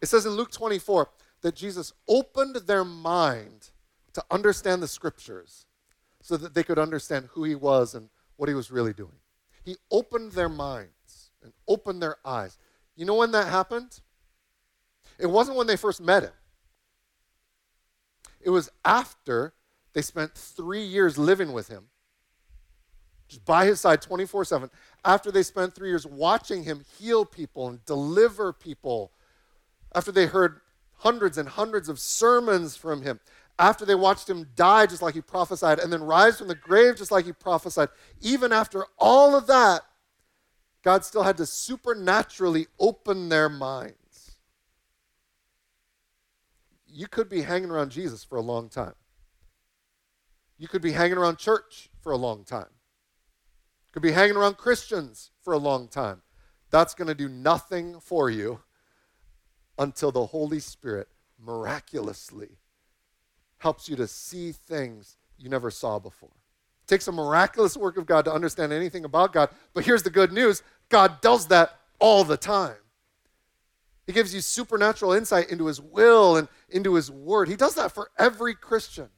It 0.00 0.06
says 0.06 0.26
in 0.26 0.32
Luke 0.32 0.50
24 0.50 1.08
that 1.42 1.54
Jesus 1.54 1.92
opened 2.08 2.56
their 2.56 2.84
mind 2.84 3.70
to 4.14 4.24
understand 4.30 4.82
the 4.82 4.88
scriptures 4.88 5.66
so 6.20 6.36
that 6.36 6.54
they 6.54 6.62
could 6.62 6.78
understand 6.78 7.28
who 7.32 7.44
He 7.44 7.54
was 7.54 7.94
and 7.94 8.08
what 8.36 8.48
He 8.48 8.54
was 8.54 8.70
really 8.70 8.92
doing. 8.92 9.16
He 9.64 9.76
opened 9.90 10.32
their 10.32 10.48
minds 10.48 11.30
and 11.42 11.52
opened 11.68 12.02
their 12.02 12.16
eyes. 12.24 12.58
You 12.96 13.06
know 13.06 13.14
when 13.14 13.32
that 13.32 13.48
happened? 13.48 14.00
It 15.18 15.26
wasn't 15.26 15.56
when 15.56 15.66
they 15.66 15.76
first 15.76 16.00
met 16.00 16.22
Him. 16.24 16.32
It 18.42 18.50
was 18.50 18.70
after 18.84 19.54
they 19.92 20.02
spent 20.02 20.34
three 20.34 20.82
years 20.82 21.18
living 21.18 21.52
with 21.52 21.68
him, 21.68 21.88
just 23.28 23.44
by 23.44 23.66
his 23.66 23.80
side 23.80 24.02
24 24.02 24.44
7, 24.44 24.70
after 25.04 25.30
they 25.30 25.42
spent 25.42 25.74
three 25.74 25.88
years 25.88 26.06
watching 26.06 26.64
him 26.64 26.84
heal 26.98 27.24
people 27.24 27.68
and 27.68 27.84
deliver 27.84 28.52
people, 28.52 29.12
after 29.94 30.12
they 30.12 30.26
heard 30.26 30.60
hundreds 30.98 31.38
and 31.38 31.48
hundreds 31.48 31.88
of 31.88 31.98
sermons 31.98 32.76
from 32.76 33.02
him, 33.02 33.20
after 33.58 33.84
they 33.84 33.94
watched 33.94 34.28
him 34.28 34.48
die 34.56 34.86
just 34.86 35.02
like 35.02 35.14
he 35.14 35.20
prophesied 35.20 35.78
and 35.78 35.92
then 35.92 36.02
rise 36.02 36.38
from 36.38 36.48
the 36.48 36.54
grave 36.54 36.96
just 36.96 37.10
like 37.10 37.26
he 37.26 37.32
prophesied, 37.32 37.88
even 38.20 38.52
after 38.52 38.86
all 38.98 39.36
of 39.36 39.46
that, 39.46 39.82
God 40.82 41.04
still 41.04 41.22
had 41.22 41.36
to 41.36 41.46
supernaturally 41.46 42.66
open 42.80 43.28
their 43.28 43.48
minds. 43.48 43.96
you 46.92 47.06
could 47.08 47.28
be 47.28 47.42
hanging 47.42 47.70
around 47.70 47.90
Jesus 47.90 48.22
for 48.22 48.36
a 48.36 48.42
long 48.42 48.68
time. 48.68 48.94
You 50.58 50.68
could 50.68 50.82
be 50.82 50.92
hanging 50.92 51.16
around 51.16 51.38
church 51.38 51.88
for 52.00 52.12
a 52.12 52.16
long 52.16 52.44
time. 52.44 52.68
You 53.86 53.92
could 53.92 54.02
be 54.02 54.12
hanging 54.12 54.36
around 54.36 54.58
Christians 54.58 55.30
for 55.42 55.54
a 55.54 55.58
long 55.58 55.88
time. 55.88 56.22
That's 56.70 56.94
going 56.94 57.08
to 57.08 57.14
do 57.14 57.28
nothing 57.28 57.98
for 58.00 58.30
you 58.30 58.60
until 59.78 60.12
the 60.12 60.26
Holy 60.26 60.60
Spirit 60.60 61.08
miraculously 61.42 62.58
helps 63.62 63.88
you 63.88 63.94
to 63.94 64.08
see 64.08 64.50
things 64.50 65.16
you 65.38 65.48
never 65.48 65.70
saw 65.70 66.00
before. 66.00 66.28
It 66.82 66.88
takes 66.88 67.06
a 67.06 67.12
miraculous 67.12 67.76
work 67.76 67.96
of 67.96 68.06
God 68.06 68.24
to 68.24 68.32
understand 68.32 68.72
anything 68.72 69.04
about 69.04 69.32
God, 69.32 69.50
but 69.72 69.84
here's 69.84 70.02
the 70.02 70.10
good 70.10 70.32
news 70.32 70.64
God 70.88 71.20
does 71.20 71.46
that 71.46 71.78
all 72.00 72.24
the 72.24 72.36
time. 72.36 72.74
He 74.04 74.12
gives 74.12 74.34
you 74.34 74.40
supernatural 74.40 75.12
insight 75.12 75.48
into 75.48 75.66
His 75.66 75.80
will 75.80 76.36
and 76.36 76.48
into 76.70 76.94
His 76.94 77.08
word. 77.08 77.48
He 77.48 77.54
does 77.54 77.76
that 77.76 77.92
for 77.92 78.10
every 78.18 78.56
Christian. 78.56 79.08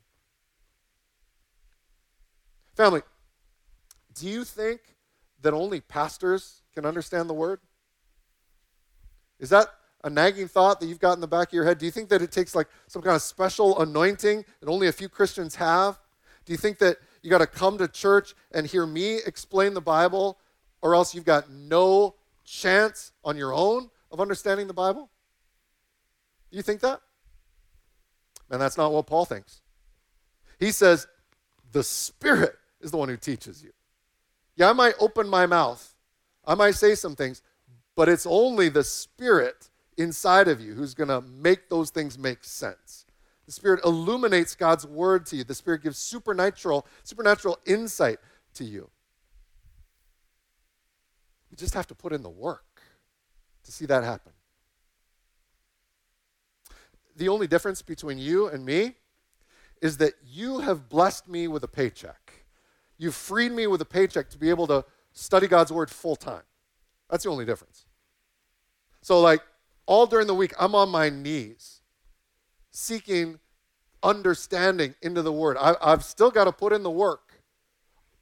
Family, 2.77 3.01
do 4.15 4.29
you 4.29 4.45
think 4.45 4.81
that 5.41 5.55
only 5.55 5.81
pastors 5.81 6.61
can 6.75 6.85
understand 6.85 7.31
the 7.31 7.35
word? 7.35 7.61
Is 9.39 9.49
that 9.49 9.69
a 10.05 10.11
nagging 10.11 10.47
thought 10.47 10.79
that 10.79 10.87
you've 10.87 11.01
got 11.01 11.15
in 11.15 11.21
the 11.21 11.27
back 11.27 11.49
of 11.49 11.53
your 11.55 11.65
head? 11.65 11.79
Do 11.79 11.87
you 11.87 11.91
think 11.91 12.11
that 12.11 12.23
it 12.23 12.31
takes 12.31 12.55
like 12.55 12.69
some 12.87 13.03
kind 13.03 13.17
of 13.17 13.23
special 13.23 13.81
anointing 13.81 14.45
that 14.61 14.69
only 14.69 14.87
a 14.87 14.93
few 14.93 15.09
Christians 15.09 15.57
have? 15.57 15.99
Do 16.45 16.53
you 16.53 16.59
think 16.59 16.79
that 16.79 16.99
you 17.23 17.31
got 17.31 17.39
to 17.39 17.47
come 17.47 17.79
to 17.79 17.89
church 17.89 18.35
and 18.53 18.67
hear 18.67 18.87
me 18.87 19.17
explain 19.27 19.73
the 19.73 19.81
Bible, 19.81 20.39
or 20.83 20.95
else 20.95 21.15
you've 21.15 21.25
got 21.25 21.51
no 21.51 22.17
chance 22.45 23.13
on 23.25 23.39
your 23.39 23.55
own 23.55 23.91
of 24.13 24.21
understanding 24.21 24.67
the 24.67 24.75
Bible? 24.75 25.11
Do 26.51 26.59
you 26.59 26.63
think 26.63 26.83
that? 26.83 27.01
And 28.51 28.61
that's 28.61 28.77
not 28.77 28.93
what 28.93 29.07
Paul 29.07 29.25
thinks. 29.25 29.63
He 30.61 30.71
says, 30.71 31.07
the 31.73 31.83
Spirit 31.83 32.57
is 32.83 32.91
the 32.91 32.99
one 32.99 33.09
who 33.09 33.17
teaches 33.17 33.65
you. 33.65 33.71
Yeah, 34.55 34.69
I 34.69 34.75
might 34.75 34.95
open 35.01 35.29
my 35.29 35.47
mouth, 35.47 35.95
I 36.45 36.55
might 36.55 36.75
say 36.75 36.95
some 36.95 37.17
things, 37.17 37.41
but 37.97 38.11
it's 38.11 38.27
only 38.27 38.69
the 38.69 38.85
Spirit 38.85 39.71
inside 39.97 40.49
of 40.49 40.61
you 40.61 40.75
who's 40.75 40.95
going 40.95 41.09
to 41.09 41.21
make 41.21 41.69
those 41.69 41.91
things 41.91 42.19
make 42.19 42.45
sense. 42.45 43.07
The 43.47 43.53
Spirit 43.53 43.85
illuminates 43.85 44.55
God's 44.55 44.87
word 44.87 45.27
to 45.27 45.37
you. 45.37 45.45
The 45.45 45.55
Spirit 45.55 45.83
gives 45.83 45.99
supernatural, 45.99 46.87
supernatural 47.03 47.59
insight 47.67 48.19
to 48.55 48.65
you. 48.65 48.91
You 51.51 51.57
just 51.57 51.75
have 51.75 51.87
to 51.89 51.95
put 51.95 52.13
in 52.13 52.23
the 52.23 52.31
work 52.31 52.83
to 53.65 53.73
see 53.73 53.87
that 53.87 54.03
happen. 54.03 54.33
The 57.17 57.29
only 57.29 57.47
difference 57.47 57.83
between 57.83 58.19
you 58.19 58.49
and 58.49 58.65
me 58.65 58.95
is 59.81 59.99
that 59.99 60.15
you 60.25 60.61
have 60.61 60.89
blessed 60.89 61.29
me 61.29 61.47
with 61.47 61.63
a 61.63 61.69
paycheck. 61.69 62.47
You've 62.97 63.15
freed 63.15 63.53
me 63.53 63.67
with 63.67 63.81
a 63.81 63.85
paycheck 63.85 64.31
to 64.31 64.39
be 64.39 64.51
able 64.51 64.67
to 64.69 64.85
study 65.13 65.47
God's 65.47 65.71
word 65.71 65.91
full 65.91 66.17
time. 66.17 66.43
That's 67.11 67.25
the 67.25 67.31
only 67.31 67.45
difference. 67.45 67.85
So, 69.03 69.21
like, 69.21 69.43
all 69.87 70.07
during 70.07 70.27
the 70.27 70.35
week, 70.35 70.53
I'm 70.59 70.75
on 70.75 70.89
my 70.89 71.11
knees 71.11 71.81
seeking 72.71 73.39
understanding 74.03 74.95
into 75.03 75.23
the 75.23 75.33
word. 75.33 75.57
I, 75.59 75.75
have 75.83 76.05
still 76.05 76.31
got 76.31 76.45
to 76.45 76.53
put 76.53 76.73
in 76.73 76.83
the 76.83 76.91
work. 76.91 77.41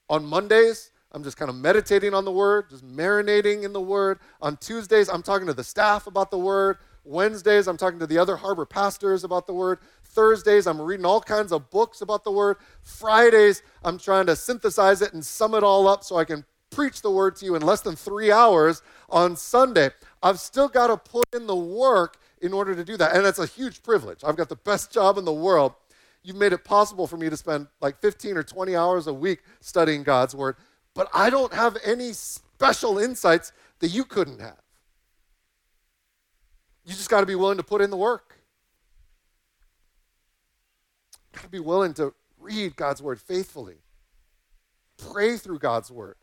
On 0.08 0.24
Mondays, 0.24 0.90
I'm 1.10 1.24
just 1.24 1.36
kind 1.36 1.48
of 1.48 1.56
meditating 1.56 2.14
on 2.14 2.24
the 2.24 2.32
word, 2.32 2.70
just 2.70 2.86
marinating 2.86 3.64
in 3.64 3.72
the 3.72 3.80
word. 3.80 4.18
On 4.40 4.56
Tuesdays, 4.56 5.08
I'm 5.08 5.22
talking 5.22 5.46
to 5.46 5.54
the 5.54 5.64
staff 5.64 6.06
about 6.06 6.30
the 6.30 6.38
word. 6.38 6.78
Wednesdays, 7.04 7.66
I'm 7.66 7.76
talking 7.76 7.98
to 7.98 8.06
the 8.06 8.18
other 8.18 8.36
harbor 8.36 8.64
pastors 8.64 9.24
about 9.24 9.46
the 9.46 9.54
word. 9.54 9.80
Thursdays, 10.04 10.66
I'm 10.66 10.80
reading 10.80 11.06
all 11.06 11.20
kinds 11.20 11.52
of 11.52 11.70
books 11.70 12.00
about 12.00 12.24
the 12.24 12.30
word. 12.30 12.58
Fridays, 12.82 13.62
I'm 13.82 13.98
trying 13.98 14.26
to 14.26 14.36
synthesize 14.36 15.02
it 15.02 15.12
and 15.12 15.24
sum 15.24 15.54
it 15.54 15.64
all 15.64 15.88
up 15.88 16.04
so 16.04 16.16
I 16.16 16.24
can 16.24 16.44
preach 16.72 17.02
the 17.02 17.10
word 17.10 17.36
to 17.36 17.44
you 17.44 17.54
in 17.54 17.62
less 17.62 17.82
than 17.82 17.94
three 17.94 18.32
hours 18.32 18.82
on 19.08 19.36
Sunday. 19.36 19.90
I've 20.22 20.40
still 20.40 20.68
got 20.68 20.88
to 20.88 20.96
put 20.96 21.26
in 21.34 21.46
the 21.46 21.56
work 21.56 22.18
in 22.40 22.52
order 22.52 22.74
to 22.74 22.84
do 22.84 22.96
that. 22.96 23.14
And 23.14 23.24
that's 23.24 23.38
a 23.38 23.46
huge 23.46 23.82
privilege. 23.82 24.24
I've 24.24 24.36
got 24.36 24.48
the 24.48 24.56
best 24.56 24.92
job 24.92 25.18
in 25.18 25.24
the 25.24 25.32
world. 25.32 25.74
You've 26.24 26.36
made 26.36 26.52
it 26.52 26.64
possible 26.64 27.06
for 27.06 27.16
me 27.16 27.30
to 27.30 27.36
spend 27.36 27.68
like 27.80 28.00
15 28.00 28.36
or 28.36 28.42
20 28.42 28.74
hours 28.74 29.06
a 29.06 29.14
week 29.14 29.42
studying 29.60 30.02
God's 30.02 30.34
word 30.34 30.56
but 30.94 31.08
I 31.12 31.30
don't 31.30 31.52
have 31.52 31.76
any 31.84 32.12
special 32.12 32.98
insights 32.98 33.52
that 33.80 33.88
you 33.88 34.04
couldn't 34.04 34.40
have. 34.40 34.60
You 36.84 36.94
just 36.94 37.10
got 37.10 37.20
to 37.20 37.26
be 37.26 37.34
willing 37.34 37.58
to 37.58 37.62
put 37.62 37.80
in 37.80 37.90
the 37.90 37.96
work. 37.96 38.38
Got 41.32 41.42
to 41.42 41.48
be 41.48 41.60
willing 41.60 41.94
to 41.94 42.12
read 42.38 42.76
God's 42.76 43.00
word 43.00 43.20
faithfully, 43.20 43.76
pray 44.98 45.36
through 45.36 45.60
God's 45.60 45.90
word, 45.90 46.16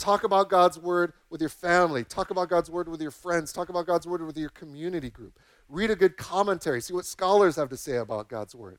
Talk 0.00 0.24
about 0.24 0.48
God's 0.48 0.78
word 0.78 1.12
with 1.28 1.42
your 1.42 1.50
family. 1.50 2.04
Talk 2.04 2.30
about 2.30 2.48
God's 2.48 2.70
word 2.70 2.88
with 2.88 3.02
your 3.02 3.10
friends. 3.10 3.52
Talk 3.52 3.68
about 3.68 3.86
God's 3.86 4.06
word 4.06 4.24
with 4.24 4.38
your 4.38 4.48
community 4.48 5.10
group. 5.10 5.38
Read 5.68 5.90
a 5.90 5.94
good 5.94 6.16
commentary. 6.16 6.80
See 6.80 6.94
what 6.94 7.04
scholars 7.04 7.56
have 7.56 7.68
to 7.68 7.76
say 7.76 7.96
about 7.96 8.26
God's 8.26 8.54
word. 8.54 8.78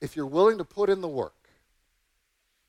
If 0.00 0.14
you're 0.14 0.24
willing 0.24 0.56
to 0.58 0.64
put 0.64 0.88
in 0.88 1.00
the 1.00 1.08
work, 1.08 1.48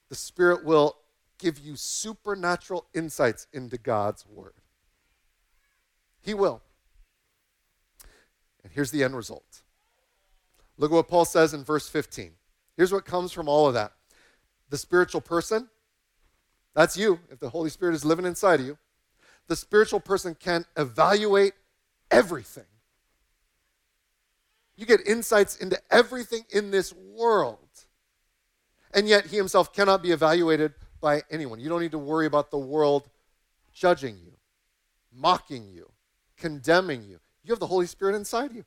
the 0.10 0.16
Spirit 0.16 0.66
will 0.66 0.98
give 1.38 1.60
you 1.60 1.76
supernatural 1.76 2.88
insights 2.96 3.46
into 3.54 3.78
God's 3.78 4.26
word. 4.26 4.56
He 6.20 6.34
will. 6.34 6.64
And 8.64 8.74
here's 8.74 8.90
the 8.90 9.04
end 9.04 9.16
result. 9.16 9.62
Look 10.80 10.90
at 10.90 10.96
what 10.96 11.08
Paul 11.08 11.26
says 11.26 11.54
in 11.54 11.64
verse 11.64 11.88
15. 11.88 12.32
Here's 12.76 12.92
what 12.92 13.06
comes 13.06 13.32
from 13.32 13.48
all 13.48 13.68
of 13.68 13.76
that 13.76 13.92
the 14.72 14.78
spiritual 14.80 15.22
person, 15.22 15.70
that's 16.78 16.96
you, 16.96 17.20
if 17.32 17.40
the 17.40 17.50
Holy 17.50 17.72
Spirit 17.72 17.96
is 17.96 18.06
living 18.06 18.26
inside 18.26 18.60
of 18.60 18.68
you. 18.68 18.78
The 19.48 19.56
spiritual 19.56 20.00
person 20.00 20.36
can 20.36 20.64
evaluate 20.78 21.54
everything. 22.12 22.68
You 24.76 24.86
get 24.86 25.08
insights 25.08 25.58
into 25.58 25.82
everything 25.90 26.44
in 26.52 26.70
this 26.70 26.94
world. 26.94 27.58
And 28.94 29.08
yet, 29.08 29.26
he 29.26 29.38
himself 29.38 29.74
cannot 29.74 30.04
be 30.04 30.12
evaluated 30.12 30.76
by 31.02 31.24
anyone. 31.32 31.60
You 31.60 31.68
don't 31.68 31.82
need 31.82 31.94
to 31.94 31.98
worry 31.98 32.28
about 32.28 32.52
the 32.52 32.60
world 32.60 33.10
judging 33.74 34.20
you, 34.24 34.34
mocking 35.12 35.68
you, 35.68 35.90
condemning 36.38 37.02
you. 37.02 37.20
You 37.44 37.54
have 37.54 37.60
the 37.60 37.66
Holy 37.66 37.88
Spirit 37.88 38.16
inside 38.16 38.54
you. 38.54 38.66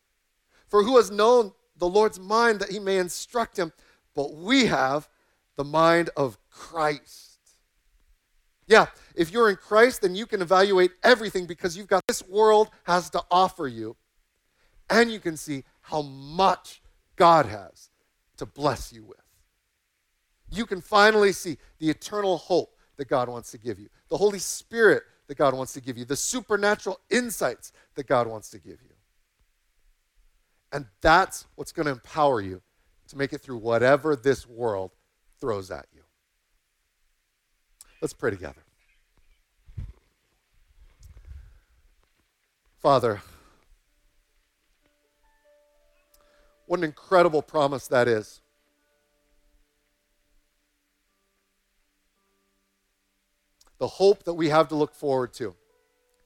For 0.67 0.83
who 0.83 0.97
has 0.97 1.13
known 1.13 1.53
the 1.77 1.89
Lord's 1.89 2.19
mind 2.19 2.59
that 2.59 2.73
he 2.73 2.81
may 2.81 2.99
instruct 2.99 3.57
him? 3.57 3.73
But 4.17 4.35
we 4.35 4.67
have 4.67 5.09
the 5.55 5.63
mind 5.63 6.11
of 6.17 6.39
Christ. 6.51 7.30
Yeah, 8.71 8.87
if 9.17 9.33
you're 9.33 9.51
in 9.51 9.57
Christ, 9.57 10.03
then 10.03 10.15
you 10.15 10.27
can 10.27 10.41
evaluate 10.41 10.93
everything 11.03 11.45
because 11.45 11.77
you've 11.77 11.89
got 11.89 12.07
this 12.07 12.23
world 12.29 12.71
has 12.85 13.11
to 13.11 13.23
offer 13.29 13.67
you. 13.67 13.97
And 14.89 15.11
you 15.11 15.19
can 15.19 15.37
see 15.37 15.65
how 15.81 16.03
much 16.03 16.81
God 17.17 17.47
has 17.47 17.91
to 18.37 18.47
bless 18.47 18.93
you 18.93 19.03
with. 19.05 19.19
You 20.53 20.67
can 20.67 20.81
finally 20.81 21.33
see 21.33 21.59
the 21.81 21.91
eternal 21.91 22.39
hope 22.39 22.77
that 22.97 23.09
God 23.09 23.29
wants 23.29 23.51
to 23.51 23.59
give 23.59 23.81
you, 23.81 23.89
the 24.09 24.17
Holy 24.17 24.39
Spirit 24.39 25.03
that 25.27 25.37
God 25.37 25.53
wants 25.53 25.73
to 25.73 25.81
give 25.81 25.99
you, 25.99 26.05
the 26.05 26.15
supernatural 26.15 27.01
insights 27.11 27.73
that 27.97 28.07
God 28.07 28.29
wants 28.29 28.51
to 28.51 28.61
give 28.61 28.81
you. 28.83 28.95
And 30.73 30.87
that's 31.01 31.45
what's 31.57 31.73
going 31.73 31.87
to 31.87 31.93
empower 31.93 32.41
you 32.41 32.63
to 33.09 33.19
make 33.19 33.33
it 33.33 33.41
through 33.41 33.57
whatever 33.57 34.15
this 34.15 34.47
world 34.47 34.93
throws 35.41 35.73
at 35.73 35.87
you. 35.93 36.00
Let's 38.01 38.15
pray 38.15 38.31
together. 38.31 38.63
Father, 42.79 43.21
what 46.67 46.79
an 46.79 46.85
incredible 46.85 47.43
promise 47.43 47.87
that 47.89 48.09
is. 48.09 48.41
The 53.79 53.87
hope 53.87 54.25
that 54.25 54.35
we 54.35 54.49
have 54.49 54.69
to 54.69 54.77
look 54.77 54.95
forward 54.95 55.35
to 55.35 55.55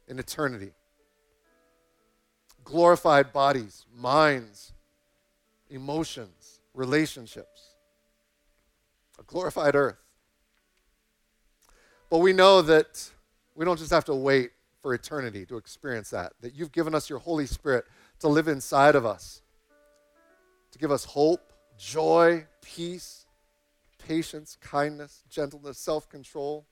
in 0.06 0.20
eternity. 0.20 0.72
Glorified 2.62 3.32
bodies, 3.32 3.84
minds, 3.92 4.72
emotions, 5.68 6.60
relationships. 6.72 7.74
A 9.18 9.24
glorified 9.24 9.74
earth. 9.74 10.03
But 12.14 12.20
we 12.20 12.33
know 12.33 12.62
that 12.62 13.11
we 13.57 13.64
don't 13.64 13.77
just 13.77 13.90
have 13.90 14.05
to 14.05 14.14
wait 14.14 14.53
for 14.81 14.94
eternity 14.94 15.44
to 15.46 15.57
experience 15.57 16.11
that, 16.11 16.33
that 16.42 16.55
you've 16.55 16.70
given 16.70 16.94
us 16.94 17.11
your 17.11 17.18
Holy 17.18 17.44
Spirit 17.44 17.87
to 18.20 18.29
live 18.29 18.46
inside 18.46 18.94
of 18.94 19.05
us, 19.05 19.42
to 20.70 20.79
give 20.79 20.92
us 20.92 21.05
hope, 21.05 21.53
joy, 21.77 22.46
peace, 22.62 23.27
patience, 23.98 24.57
kindness, 24.61 25.24
gentleness, 25.29 25.77
self 25.77 26.09
control. 26.09 26.64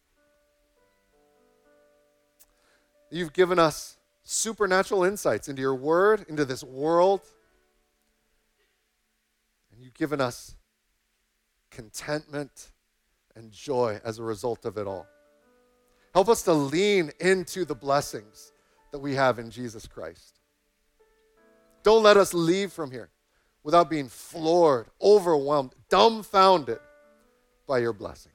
You've 3.11 3.33
given 3.33 3.59
us 3.59 3.97
supernatural 4.23 5.03
insights 5.03 5.49
into 5.49 5.61
your 5.61 5.75
word, 5.75 6.25
into 6.29 6.45
this 6.45 6.63
world. 6.63 7.23
And 9.73 9.83
you've 9.83 9.95
given 9.95 10.21
us 10.21 10.55
contentment 11.73 12.71
and 13.35 13.51
joy 13.51 14.01
as 14.05 14.21
a 14.21 14.23
result 14.23 14.65
of 14.65 14.77
it 14.77 14.87
all. 14.87 15.09
Help 16.15 16.29
us 16.29 16.43
to 16.43 16.53
lean 16.53 17.11
into 17.21 17.65
the 17.65 17.75
blessings 17.75 18.53
that 18.91 18.99
we 18.99 19.15
have 19.15 19.39
in 19.39 19.51
Jesus 19.51 19.87
Christ. 19.87 20.41
Don't 21.83 22.03
let 22.03 22.17
us 22.17 22.35
leave 22.35 22.73
from 22.73 22.91
here 22.91 23.11
without 23.65 23.89
being 23.89 24.09
floored, 24.09 24.87
overwhelmed, 25.01 25.75
dumbfounded 25.89 26.79
by 27.67 27.79
your 27.79 27.93
blessings. 27.93 28.35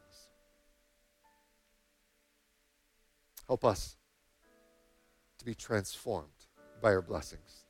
Help 3.47 3.63
us 3.63 3.95
to 5.37 5.45
be 5.45 5.53
transformed 5.53 6.27
by 6.81 6.91
your 6.91 7.01
blessings 7.01 7.65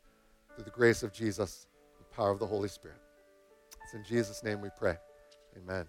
through 0.55 0.63
the 0.63 0.71
grace 0.71 1.03
of 1.03 1.13
Jesus, 1.13 1.67
the 1.99 2.15
power 2.15 2.31
of 2.31 2.39
the 2.39 2.47
Holy 2.47 2.69
Spirit. 2.69 3.01
It's 3.83 3.93
in 3.93 4.03
Jesus' 4.03 4.43
name 4.43 4.61
we 4.61 4.69
pray. 4.77 4.97
Amen. 5.55 5.85